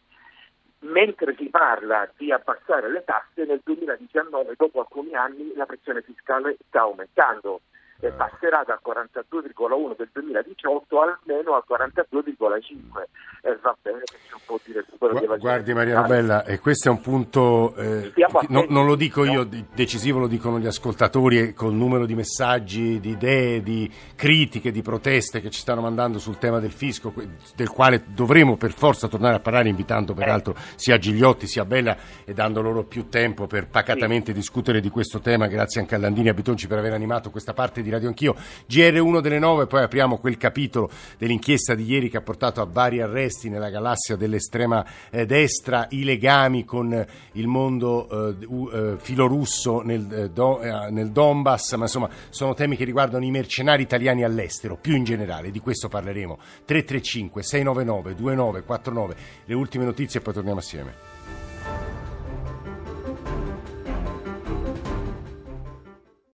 Mentre 0.79 1.35
si 1.37 1.49
parla 1.49 2.09
di 2.15 2.31
abbassare 2.31 2.89
le 2.89 3.03
tasse, 3.03 3.43
nel 3.43 3.59
2019, 3.65 4.53
dopo 4.55 4.79
alcuni 4.79 5.13
anni, 5.13 5.53
la 5.55 5.65
pressione 5.65 6.01
fiscale 6.03 6.55
sta 6.69 6.83
aumentando 6.83 7.59
e 7.99 8.11
passerà 8.11 8.63
dal 8.65 8.79
42,1 8.85 9.95
del 9.97 10.09
2018 10.11 11.01
almeno 11.01 11.55
al 11.55 11.63
42,5 11.67 13.03
e 13.41 13.57
va 13.61 13.75
bene 13.81 13.99
che 14.05 14.17
c'è 14.27 14.33
un 14.33 14.41
po' 14.45 14.59
di 14.63 14.71
recupero 14.73 15.13
Gu- 15.13 15.37
guardi 15.37 15.73
Maria 15.73 16.01
Bella 16.03 16.43
e 16.45 16.59
questo 16.59 16.89
è 16.89 16.91
un 16.91 17.01
punto 17.01 17.75
eh, 17.75 18.13
no, 18.47 18.65
non 18.69 18.85
lo 18.85 18.95
dico 18.95 19.25
io 19.25 19.47
decisivo 19.73 20.19
lo 20.19 20.27
dicono 20.27 20.59
gli 20.59 20.65
ascoltatori 20.65 21.53
col 21.53 21.73
numero 21.73 22.05
di 22.05 22.15
messaggi 22.15 22.99
di 22.99 23.11
idee 23.11 23.61
di 23.61 23.91
critiche 24.15 24.71
di 24.71 24.81
proteste 24.81 25.41
che 25.41 25.49
ci 25.49 25.59
stanno 25.59 25.81
mandando 25.81 26.19
sul 26.19 26.37
tema 26.37 26.59
del 26.59 26.71
fisco 26.71 27.13
del 27.55 27.69
quale 27.69 28.03
dovremo 28.07 28.55
per 28.55 28.71
forza 28.71 29.07
tornare 29.07 29.35
a 29.35 29.39
parlare 29.39 29.69
invitando 29.69 30.13
peraltro 30.13 30.55
sia 30.75 30.97
Gigliotti 30.97 31.47
sia 31.47 31.65
Bella 31.65 31.97
e 32.23 32.33
dando 32.33 32.61
loro 32.61 32.83
più 32.83 33.09
tempo 33.09 33.47
per 33.47 33.67
pacatamente 33.67 34.31
sì. 34.31 34.37
discutere 34.37 34.79
di 34.79 34.89
questo 34.89 35.19
tema. 35.19 35.47
Grazie 35.47 35.81
anche 35.81 35.95
a 35.95 35.97
Landini 35.97 36.27
e 36.27 36.31
a 36.31 36.33
Bitonci 36.33 36.67
per 36.67 36.77
aver 36.77 36.93
animato 36.93 37.31
questa 37.31 37.53
parte 37.53 37.81
di 37.81 37.88
di 37.89 37.91
Radio 37.91 38.07
Anch'io. 38.07 38.35
GR1 38.69 39.19
delle 39.19 39.39
9, 39.39 39.65
poi 39.65 39.83
apriamo 39.83 40.17
quel 40.19 40.37
capitolo 40.37 40.89
dell'inchiesta 41.17 41.75
di 41.75 41.83
ieri 41.83 42.09
che 42.09 42.17
ha 42.17 42.21
portato 42.21 42.61
a 42.61 42.67
vari 42.71 43.01
arresti 43.01 43.49
nella 43.49 43.69
galassia 43.69 44.15
dell'estrema 44.15 44.85
eh, 45.09 45.25
destra, 45.25 45.87
i 45.89 46.03
legami 46.03 46.63
con 46.63 47.05
il 47.33 47.47
mondo 47.47 48.07
eh, 48.09 48.45
uh, 48.45 48.97
filorusso 48.97 49.81
nel, 49.81 50.07
eh, 50.13 50.29
do, 50.29 50.61
eh, 50.61 50.91
nel 50.91 51.11
Donbass, 51.11 51.75
ma 51.75 51.83
insomma 51.83 52.09
sono 52.29 52.53
temi 52.53 52.75
che 52.75 52.83
riguardano 52.83 53.25
i 53.25 53.31
mercenari 53.31 53.83
italiani 53.83 54.23
all'estero, 54.23 54.77
più 54.79 54.95
in 54.95 55.03
generale, 55.03 55.51
di 55.51 55.59
questo 55.59 55.89
parleremo. 55.89 56.37
335 56.65 57.43
699 57.43 58.15
2949, 58.15 59.15
le 59.45 59.53
ultime 59.53 59.85
notizie 59.85 60.19
e 60.19 60.23
poi 60.23 60.33
torniamo 60.33 60.59
assieme. 60.59 61.08